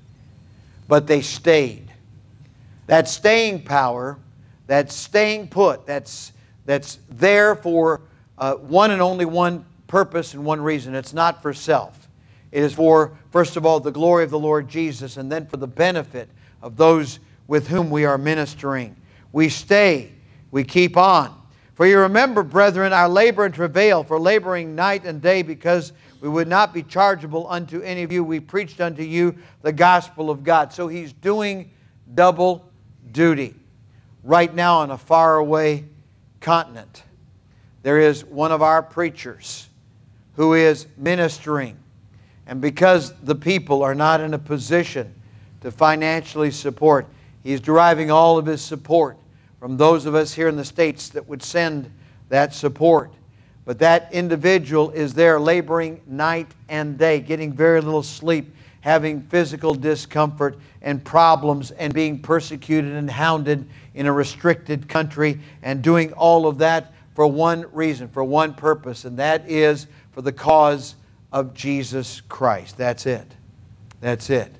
But 0.88 1.06
they 1.06 1.20
stayed. 1.22 1.92
That 2.88 3.06
staying 3.06 3.62
power, 3.62 4.18
that 4.66 4.90
staying 4.90 5.48
put, 5.48 5.87
that's, 5.87 6.33
that's 6.66 6.98
there 7.11 7.54
for 7.54 8.00
uh, 8.38 8.54
one 8.54 8.90
and 8.90 9.00
only 9.00 9.24
one 9.24 9.64
purpose 9.90 10.35
and 10.35 10.44
one 10.44 10.61
reason. 10.61 10.94
It's 10.94 11.12
not 11.12 11.42
for 11.42 11.53
self. 11.53 12.09
It 12.53 12.62
is 12.62 12.72
for, 12.72 13.18
first 13.33 13.57
of 13.57 13.66
all, 13.66 13.81
the 13.81 13.90
glory 13.90 14.22
of 14.22 14.31
the 14.31 14.38
Lord 14.38 14.68
Jesus, 14.68 15.16
and 15.16 15.31
then 15.31 15.46
for 15.46 15.57
the 15.57 15.66
benefit 15.66 16.29
of 16.62 16.76
those 16.76 17.18
with 17.48 17.66
whom 17.66 17.90
we 17.90 18.05
are 18.05 18.16
ministering. 18.16 18.94
We 19.33 19.48
stay, 19.48 20.12
we 20.53 20.62
keep 20.62 20.96
on. 20.96 21.37
For 21.74 21.87
you 21.87 21.98
remember, 21.98 22.44
brethren, 22.44 22.92
our 22.92 23.09
labor 23.09 23.44
and 23.44 23.53
travail, 23.53 24.05
for 24.05 24.20
laboring 24.20 24.76
night 24.76 25.05
and 25.05 25.20
day, 25.20 25.42
because 25.42 25.92
we 26.20 26.29
would 26.29 26.46
not 26.46 26.72
be 26.72 26.85
chargeable 26.85 27.48
unto 27.48 27.81
any 27.81 28.05
of 28.05 28.12
you. 28.12 28.22
We 28.22 28.38
preached 28.38 28.81
unto 28.81 29.03
you 29.03 29.35
the 29.62 29.72
gospel 29.72 30.31
of 30.31 30.44
God. 30.44 30.72
So 30.72 30.87
he's 30.87 31.12
doing 31.12 31.70
double 32.14 32.70
duty. 33.11 33.57
Right 34.22 34.55
now, 34.55 34.81
on 34.81 34.92
a 34.92 34.98
faraway 34.98 35.85
continent, 36.40 37.03
there 37.83 37.98
is 37.98 38.24
one 38.24 38.53
of 38.53 38.62
our 38.62 38.83
preachers 38.83 39.66
who 40.36 40.54
is 40.54 40.86
ministering. 40.96 41.76
And 42.46 42.60
because 42.60 43.12
the 43.22 43.34
people 43.34 43.82
are 43.82 43.94
not 43.94 44.20
in 44.20 44.34
a 44.34 44.38
position 44.38 45.14
to 45.60 45.70
financially 45.70 46.50
support, 46.50 47.06
he's 47.42 47.60
deriving 47.60 48.10
all 48.10 48.38
of 48.38 48.46
his 48.46 48.62
support 48.62 49.16
from 49.58 49.76
those 49.76 50.06
of 50.06 50.14
us 50.14 50.32
here 50.32 50.48
in 50.48 50.56
the 50.56 50.64
States 50.64 51.10
that 51.10 51.28
would 51.28 51.42
send 51.42 51.92
that 52.28 52.54
support. 52.54 53.12
But 53.64 53.78
that 53.80 54.12
individual 54.12 54.90
is 54.90 55.14
there 55.14 55.38
laboring 55.38 56.00
night 56.06 56.48
and 56.68 56.96
day, 56.96 57.20
getting 57.20 57.52
very 57.52 57.80
little 57.80 58.02
sleep, 58.02 58.54
having 58.80 59.20
physical 59.20 59.74
discomfort 59.74 60.58
and 60.80 61.04
problems, 61.04 61.70
and 61.72 61.92
being 61.92 62.18
persecuted 62.20 62.94
and 62.94 63.10
hounded 63.10 63.68
in 63.94 64.06
a 64.06 64.12
restricted 64.12 64.88
country, 64.88 65.38
and 65.62 65.82
doing 65.82 66.12
all 66.14 66.46
of 66.46 66.58
that 66.58 66.94
for 67.14 67.26
one 67.26 67.66
reason, 67.72 68.08
for 68.08 68.24
one 68.24 68.54
purpose, 68.54 69.04
and 69.04 69.18
that 69.18 69.48
is 69.48 69.86
for 70.12 70.22
the 70.22 70.32
cause 70.32 70.94
of 71.32 71.54
Jesus 71.54 72.20
Christ. 72.22 72.76
That's 72.76 73.06
it. 73.06 73.26
That's 74.00 74.30
it. 74.30 74.54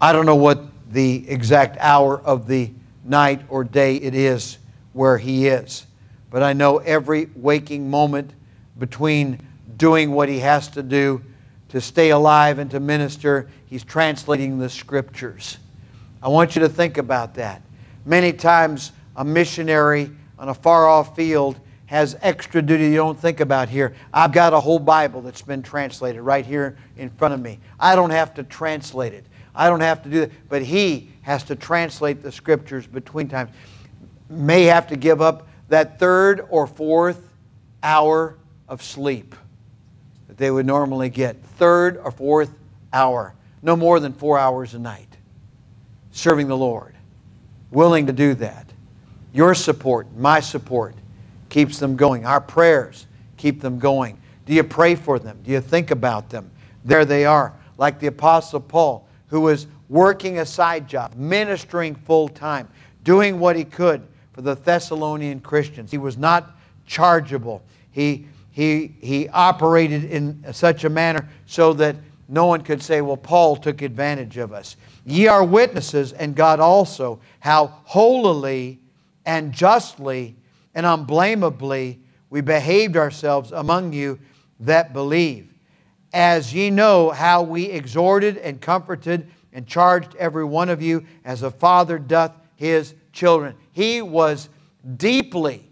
I 0.00 0.12
don't 0.12 0.26
know 0.26 0.36
what 0.36 0.62
the 0.92 1.28
exact 1.28 1.76
hour 1.78 2.20
of 2.20 2.46
the 2.46 2.70
night 3.04 3.42
or 3.48 3.64
day 3.64 3.96
it 3.96 4.14
is 4.14 4.58
where 4.92 5.18
he 5.18 5.46
is, 5.46 5.86
but 6.30 6.42
I 6.42 6.52
know 6.52 6.78
every 6.78 7.28
waking 7.36 7.88
moment 7.88 8.32
between 8.78 9.40
doing 9.76 10.12
what 10.12 10.28
he 10.28 10.38
has 10.40 10.68
to 10.68 10.82
do 10.82 11.22
to 11.68 11.80
stay 11.80 12.10
alive 12.10 12.58
and 12.58 12.70
to 12.70 12.80
minister, 12.80 13.48
he's 13.66 13.84
translating 13.84 14.58
the 14.58 14.68
scriptures. 14.68 15.58
I 16.22 16.28
want 16.28 16.56
you 16.56 16.60
to 16.62 16.68
think 16.68 16.98
about 16.98 17.34
that. 17.34 17.62
Many 18.04 18.32
times, 18.32 18.92
a 19.16 19.24
missionary 19.24 20.10
on 20.38 20.48
a 20.48 20.54
far 20.54 20.86
off 20.86 21.16
field 21.16 21.58
has 21.86 22.16
extra 22.20 22.60
duty 22.60 22.86
you 22.86 22.96
don't 22.96 23.18
think 23.18 23.40
about 23.40 23.68
here. 23.68 23.94
I've 24.12 24.32
got 24.32 24.52
a 24.52 24.60
whole 24.60 24.78
Bible 24.78 25.22
that's 25.22 25.42
been 25.42 25.62
translated 25.62 26.20
right 26.20 26.44
here 26.44 26.76
in 26.96 27.10
front 27.10 27.34
of 27.34 27.40
me. 27.40 27.60
I 27.78 27.94
don't 27.94 28.10
have 28.10 28.34
to 28.34 28.42
translate 28.42 29.14
it. 29.14 29.24
I 29.54 29.68
don't 29.68 29.80
have 29.80 30.02
to 30.02 30.08
do 30.10 30.20
that. 30.20 30.30
But 30.48 30.62
he 30.62 31.10
has 31.22 31.44
to 31.44 31.56
translate 31.56 32.22
the 32.22 32.32
scriptures 32.32 32.86
between 32.86 33.28
times. 33.28 33.50
May 34.28 34.64
have 34.64 34.88
to 34.88 34.96
give 34.96 35.22
up 35.22 35.48
that 35.68 35.98
third 35.98 36.44
or 36.50 36.66
fourth 36.66 37.22
hour 37.82 38.36
of 38.68 38.82
sleep 38.82 39.34
that 40.26 40.36
they 40.36 40.50
would 40.50 40.66
normally 40.66 41.08
get. 41.08 41.36
Third 41.58 41.98
or 41.98 42.10
fourth 42.10 42.50
hour. 42.92 43.34
No 43.62 43.76
more 43.76 44.00
than 44.00 44.12
four 44.12 44.38
hours 44.38 44.74
a 44.74 44.78
night. 44.78 45.08
Serving 46.10 46.48
the 46.48 46.56
Lord. 46.56 46.94
Willing 47.70 48.06
to 48.06 48.12
do 48.12 48.34
that. 48.34 48.66
Your 49.32 49.54
support, 49.54 50.06
my 50.16 50.40
support, 50.40 50.94
keeps 51.48 51.78
them 51.78 51.96
going. 51.96 52.24
Our 52.24 52.40
prayers 52.40 53.06
keep 53.36 53.60
them 53.60 53.78
going. 53.78 54.18
Do 54.44 54.54
you 54.54 54.64
pray 54.64 54.94
for 54.94 55.18
them? 55.18 55.40
Do 55.42 55.50
you 55.50 55.60
think 55.60 55.90
about 55.90 56.30
them? 56.30 56.50
There 56.84 57.04
they 57.04 57.24
are, 57.24 57.52
like 57.78 57.98
the 57.98 58.06
Apostle 58.06 58.60
Paul, 58.60 59.08
who 59.28 59.40
was 59.40 59.66
working 59.88 60.38
a 60.38 60.46
side 60.46 60.88
job, 60.88 61.14
ministering 61.14 61.94
full 61.94 62.28
time, 62.28 62.68
doing 63.02 63.38
what 63.38 63.56
he 63.56 63.64
could 63.64 64.06
for 64.32 64.42
the 64.42 64.54
Thessalonian 64.54 65.40
Christians. 65.40 65.90
He 65.90 65.98
was 65.98 66.16
not 66.16 66.56
chargeable. 66.86 67.62
He, 67.90 68.26
he, 68.50 68.94
he 69.00 69.28
operated 69.30 70.04
in 70.04 70.44
such 70.52 70.84
a 70.84 70.90
manner 70.90 71.28
so 71.46 71.72
that 71.74 71.96
no 72.28 72.46
one 72.46 72.62
could 72.62 72.82
say, 72.82 73.00
well, 73.00 73.16
Paul 73.16 73.56
took 73.56 73.82
advantage 73.82 74.36
of 74.36 74.52
us. 74.52 74.76
Ye 75.04 75.28
are 75.28 75.44
witnesses, 75.44 76.12
and 76.12 76.34
God 76.34 76.58
also, 76.58 77.20
how 77.38 77.66
holily 77.84 78.80
and 79.24 79.52
justly 79.52 80.36
and 80.76 80.84
unblameably 80.84 81.98
we 82.28 82.42
behaved 82.42 82.96
ourselves 82.96 83.50
among 83.50 83.94
you 83.94 84.20
that 84.60 84.92
believe. 84.92 85.52
As 86.12 86.52
ye 86.52 86.70
know 86.70 87.10
how 87.10 87.42
we 87.42 87.64
exhorted 87.64 88.36
and 88.36 88.60
comforted 88.60 89.28
and 89.52 89.66
charged 89.66 90.14
every 90.16 90.44
one 90.44 90.68
of 90.68 90.82
you 90.82 91.06
as 91.24 91.42
a 91.42 91.50
father 91.50 91.98
doth 91.98 92.32
his 92.56 92.94
children. 93.12 93.56
He 93.72 94.02
was 94.02 94.50
deeply, 94.96 95.66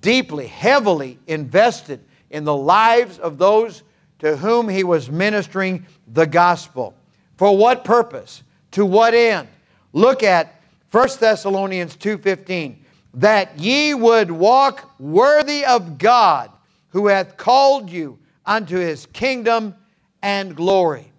deeply, 0.00 0.46
heavily 0.46 1.18
invested 1.26 2.04
in 2.30 2.44
the 2.44 2.56
lives 2.56 3.18
of 3.18 3.38
those 3.38 3.82
to 4.20 4.36
whom 4.36 4.68
he 4.68 4.84
was 4.84 5.10
ministering 5.10 5.86
the 6.06 6.26
gospel. 6.26 6.94
For 7.36 7.56
what 7.56 7.84
purpose? 7.84 8.44
To 8.72 8.86
what 8.86 9.12
end? 9.12 9.48
Look 9.92 10.22
at 10.22 10.60
1 10.92 11.08
Thessalonians 11.18 11.96
2:15 11.96 12.85
that 13.16 13.58
ye 13.58 13.94
would 13.94 14.30
walk 14.30 14.90
worthy 15.00 15.64
of 15.64 15.98
God, 15.98 16.50
who 16.90 17.08
hath 17.08 17.36
called 17.36 17.90
you 17.90 18.18
unto 18.44 18.76
his 18.76 19.06
kingdom 19.06 19.74
and 20.22 20.54
glory. 20.54 21.10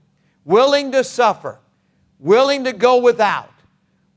Willing 0.45 0.91
to 0.91 1.03
suffer, 1.03 1.59
willing 2.19 2.63
to 2.63 2.71
go 2.71 3.01
without, 3.01 3.51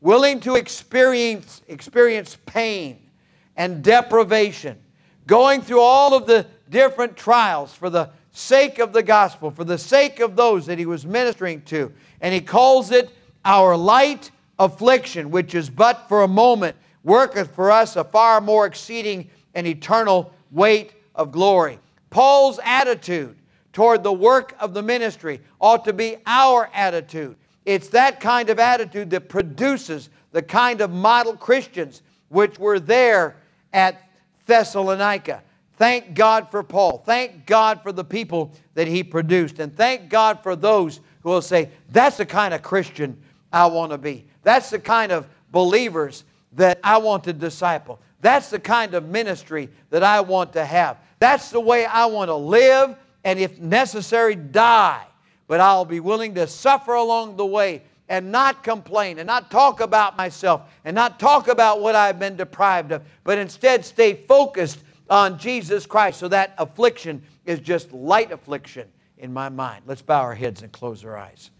willing 0.01 0.41
to 0.41 0.55
experience, 0.55 1.63
experience 1.69 2.37
pain 2.47 3.11
and 3.57 3.83
deprivation, 3.83 4.79
going 5.27 5.63
through 5.63 5.81
all 5.81 6.15
of 6.15 6.27
the 6.27 6.47
different 6.69 7.17
trials 7.17 7.75
for 7.75 7.91
the 7.91 8.11
sake 8.33 8.79
of 8.79 8.93
the 8.93 9.03
gospel, 9.03 9.51
for 9.51 9.65
the 9.65 9.79
sake 9.79 10.21
of 10.21 10.37
those 10.37 10.67
that 10.67 10.79
he 10.79 10.87
was 10.87 11.05
ministering 11.07 11.63
to. 11.63 11.93
And 12.21 12.33
he 12.35 12.41
calls 12.41 12.91
it 12.91 13.11
our 13.45 13.77
light 13.77 14.31
affliction, 14.59 15.31
which 15.31 15.55
is 15.55 15.71
but 15.71 16.09
for 16.09 16.23
a 16.23 16.29
moment 16.29 16.77
worketh 17.03 17.55
for 17.55 17.71
us 17.71 17.97
a 17.97 18.05
far 18.05 18.41
more 18.41 18.67
exceeding 18.67 19.31
and 19.55 19.67
eternal 19.67 20.33
weight 20.51 20.93
of 21.15 21.33
glory. 21.33 21.79
Paul's 22.11 22.59
attitude 22.65 23.37
toward 23.73 24.03
the 24.03 24.13
work 24.13 24.55
of 24.59 24.75
the 24.75 24.83
ministry 24.83 25.41
ought 25.61 25.85
to 25.85 25.93
be 25.93 26.17
our 26.27 26.71
attitude. 26.75 27.37
It's 27.65 27.89
that 27.91 28.21
kind 28.21 28.51
of 28.51 28.59
attitude 28.59 29.11
that 29.11 29.29
produces 29.29 30.11
the 30.33 30.43
kind 30.43 30.81
of 30.81 30.91
model 30.91 31.37
Christians 31.37 32.03
which 32.29 32.59
were 32.59 32.81
there 32.81 33.37
at 33.73 34.01
Thessalonica. 34.47 35.43
Thank 35.77 36.15
God 36.15 36.51
for 36.51 36.63
Paul. 36.63 37.03
Thank 37.07 37.47
God 37.47 37.83
for 37.83 37.93
the 37.93 38.05
people 38.05 38.53
that 38.75 38.87
he 38.87 39.03
produced. 39.03 39.61
And 39.61 39.75
thank 39.75 40.09
God 40.09 40.43
for 40.43 40.55
those 40.55 41.01
who 41.23 41.31
will 41.31 41.43
say, 41.43 41.71
that's 41.91 42.17
the 42.17 42.27
kind 42.27 42.53
of 42.53 42.63
Christian 42.63 43.21
I 43.53 43.67
want 43.67 43.93
to 43.93 43.99
be. 43.99 44.27
That's 44.43 44.71
the 44.71 44.79
kind 44.79 45.13
of 45.13 45.27
believers 45.53 46.25
that 46.53 46.81
I 46.83 46.99
want 46.99 47.25
to 47.25 47.33
disciple. 47.33 48.01
That's 48.21 48.51
the 48.51 48.59
kind 48.59 48.95
of 48.95 49.09
ministry 49.09 49.69
that 49.91 50.03
I 50.03 50.21
want 50.21 50.53
to 50.55 50.65
have. 50.65 50.99
That's 51.19 51.51
the 51.51 51.61
way 51.61 51.85
I 51.85 52.07
want 52.07 52.29
to 52.29 52.35
live, 52.35 52.97
and 53.25 53.39
if 53.39 53.59
necessary, 53.59 54.35
die. 54.35 55.05
But 55.47 55.61
I'll 55.61 55.85
be 55.85 56.01
willing 56.01 56.35
to 56.35 56.47
suffer 56.47 56.95
along 56.95 57.37
the 57.37 57.47
way 57.47 57.83
and 58.09 58.33
not 58.33 58.65
complain 58.65 59.19
and 59.19 59.27
not 59.27 59.51
talk 59.51 59.81
about 59.81 60.17
myself 60.17 60.63
and 60.85 60.95
not 60.95 61.21
talk 61.21 61.49
about 61.49 61.81
what 61.81 61.95
I've 61.95 62.19
been 62.19 62.37
deprived 62.37 62.93
of, 62.93 63.03
but 63.25 63.39
instead 63.39 63.85
stay 63.85 64.15
focused 64.15 64.81
on 65.09 65.39
Jesus 65.39 65.87
Christ. 65.87 66.19
So 66.19 66.29
that 66.29 66.55
affliction 66.59 67.23
is 67.47 67.61
just 67.61 67.93
light 67.93 68.33
affliction 68.33 68.89
in 69.19 69.33
my 69.33 69.49
mind. 69.49 69.85
Let's 69.87 70.03
bow 70.03 70.21
our 70.23 70.35
heads 70.35 70.63
and 70.63 70.73
close 70.73 71.05
our 71.05 71.17
eyes. 71.17 71.51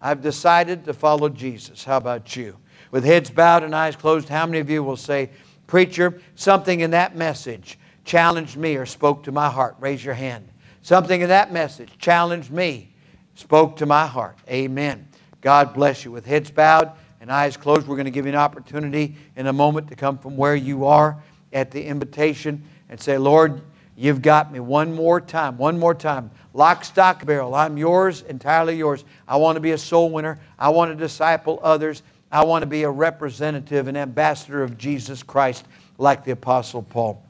I've 0.00 0.22
decided 0.22 0.84
to 0.84 0.94
follow 0.94 1.28
Jesus. 1.28 1.84
How 1.84 1.96
about 1.96 2.36
you? 2.36 2.56
With 2.90 3.04
heads 3.04 3.30
bowed 3.30 3.62
and 3.62 3.74
eyes 3.74 3.96
closed, 3.96 4.28
how 4.28 4.46
many 4.46 4.58
of 4.58 4.70
you 4.70 4.82
will 4.82 4.96
say, 4.96 5.30
Preacher, 5.66 6.20
something 6.34 6.80
in 6.80 6.92
that 6.92 7.14
message 7.14 7.78
challenged 8.04 8.56
me 8.56 8.76
or 8.76 8.86
spoke 8.86 9.24
to 9.24 9.32
my 9.32 9.50
heart? 9.50 9.76
Raise 9.78 10.04
your 10.04 10.14
hand. 10.14 10.48
Something 10.82 11.20
in 11.20 11.28
that 11.28 11.52
message 11.52 11.90
challenged 11.98 12.50
me, 12.50 12.94
spoke 13.34 13.76
to 13.76 13.86
my 13.86 14.06
heart. 14.06 14.38
Amen. 14.48 15.06
God 15.40 15.74
bless 15.74 16.04
you. 16.04 16.10
With 16.10 16.24
heads 16.24 16.50
bowed 16.50 16.92
and 17.20 17.30
eyes 17.30 17.56
closed, 17.56 17.86
we're 17.86 17.96
going 17.96 18.06
to 18.06 18.10
give 18.10 18.24
you 18.24 18.32
an 18.32 18.38
opportunity 18.38 19.16
in 19.36 19.46
a 19.46 19.52
moment 19.52 19.88
to 19.88 19.96
come 19.96 20.16
from 20.16 20.36
where 20.36 20.56
you 20.56 20.86
are 20.86 21.22
at 21.52 21.70
the 21.70 21.84
invitation 21.84 22.62
and 22.88 22.98
say, 22.98 23.18
Lord, 23.18 23.60
you've 23.96 24.22
got 24.22 24.52
me 24.52 24.60
one 24.60 24.94
more 24.94 25.20
time, 25.20 25.58
one 25.58 25.78
more 25.78 25.94
time. 25.94 26.30
Lock, 26.54 26.84
stock, 26.84 27.24
barrel. 27.26 27.54
I'm 27.54 27.76
yours, 27.76 28.22
entirely 28.22 28.76
yours. 28.76 29.04
I 29.26 29.36
want 29.36 29.56
to 29.56 29.60
be 29.60 29.72
a 29.72 29.78
soul 29.78 30.10
winner. 30.10 30.40
I 30.58 30.70
want 30.70 30.90
to 30.90 30.96
disciple 30.96 31.60
others. 31.62 32.02
I 32.30 32.44
want 32.44 32.62
to 32.62 32.66
be 32.66 32.82
a 32.82 32.90
representative, 32.90 33.88
an 33.88 33.96
ambassador 33.96 34.62
of 34.62 34.76
Jesus 34.76 35.22
Christ 35.22 35.64
like 35.96 36.24
the 36.24 36.32
Apostle 36.32 36.82
Paul. 36.82 37.22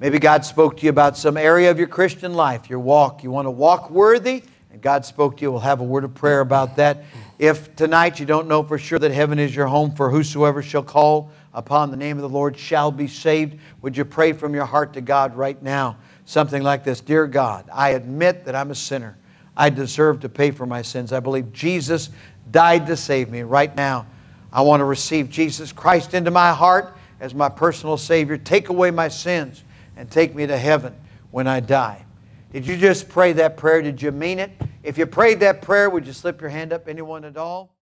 Maybe 0.00 0.18
God 0.18 0.44
spoke 0.44 0.76
to 0.78 0.84
you 0.84 0.90
about 0.90 1.16
some 1.16 1.36
area 1.36 1.70
of 1.70 1.78
your 1.78 1.88
Christian 1.88 2.34
life, 2.34 2.70
your 2.70 2.78
walk. 2.78 3.22
You 3.22 3.30
want 3.30 3.46
to 3.46 3.50
walk 3.50 3.90
worthy, 3.90 4.42
and 4.72 4.80
God 4.80 5.04
spoke 5.04 5.36
to 5.38 5.42
you. 5.42 5.50
We'll 5.50 5.60
have 5.60 5.80
a 5.80 5.84
word 5.84 6.04
of 6.04 6.14
prayer 6.14 6.40
about 6.40 6.76
that. 6.76 7.04
If 7.38 7.74
tonight 7.76 8.20
you 8.20 8.26
don't 8.26 8.48
know 8.48 8.62
for 8.62 8.78
sure 8.78 8.98
that 8.98 9.10
heaven 9.10 9.38
is 9.38 9.54
your 9.54 9.66
home, 9.66 9.94
for 9.94 10.10
whosoever 10.10 10.62
shall 10.62 10.84
call 10.84 11.30
upon 11.52 11.90
the 11.90 11.96
name 11.96 12.16
of 12.16 12.22
the 12.22 12.28
Lord 12.28 12.56
shall 12.56 12.92
be 12.92 13.08
saved, 13.08 13.58
would 13.82 13.96
you 13.96 14.04
pray 14.04 14.32
from 14.32 14.54
your 14.54 14.66
heart 14.66 14.92
to 14.94 15.00
God 15.00 15.36
right 15.36 15.60
now? 15.62 15.96
Something 16.24 16.62
like 16.62 16.84
this 16.84 17.00
Dear 17.00 17.26
God, 17.26 17.68
I 17.72 17.90
admit 17.90 18.44
that 18.44 18.54
I'm 18.54 18.70
a 18.70 18.76
sinner. 18.76 19.16
I 19.56 19.70
deserve 19.70 20.20
to 20.20 20.28
pay 20.28 20.52
for 20.52 20.66
my 20.66 20.82
sins. 20.82 21.12
I 21.12 21.18
believe 21.18 21.52
Jesus 21.52 22.10
died 22.50 22.86
to 22.86 22.96
save 22.96 23.30
me. 23.30 23.42
Right 23.42 23.74
now, 23.74 24.06
I 24.52 24.62
want 24.62 24.80
to 24.80 24.84
receive 24.84 25.30
Jesus 25.30 25.72
Christ 25.72 26.14
into 26.14 26.30
my 26.30 26.52
heart 26.52 26.96
as 27.20 27.34
my 27.34 27.48
personal 27.48 27.96
Savior. 27.96 28.38
Take 28.38 28.68
away 28.68 28.90
my 28.90 29.08
sins 29.08 29.64
and 29.96 30.10
take 30.10 30.34
me 30.34 30.46
to 30.46 30.56
heaven 30.56 30.94
when 31.30 31.46
I 31.46 31.60
die. 31.60 32.04
Did 32.52 32.66
you 32.66 32.76
just 32.76 33.08
pray 33.08 33.32
that 33.34 33.56
prayer? 33.56 33.82
Did 33.82 34.00
you 34.00 34.10
mean 34.10 34.38
it? 34.38 34.50
If 34.82 34.96
you 34.96 35.06
prayed 35.06 35.40
that 35.40 35.60
prayer, 35.60 35.90
would 35.90 36.06
you 36.06 36.12
slip 36.12 36.40
your 36.40 36.50
hand 36.50 36.72
up? 36.72 36.88
Anyone 36.88 37.24
at 37.24 37.36
all? 37.36 37.74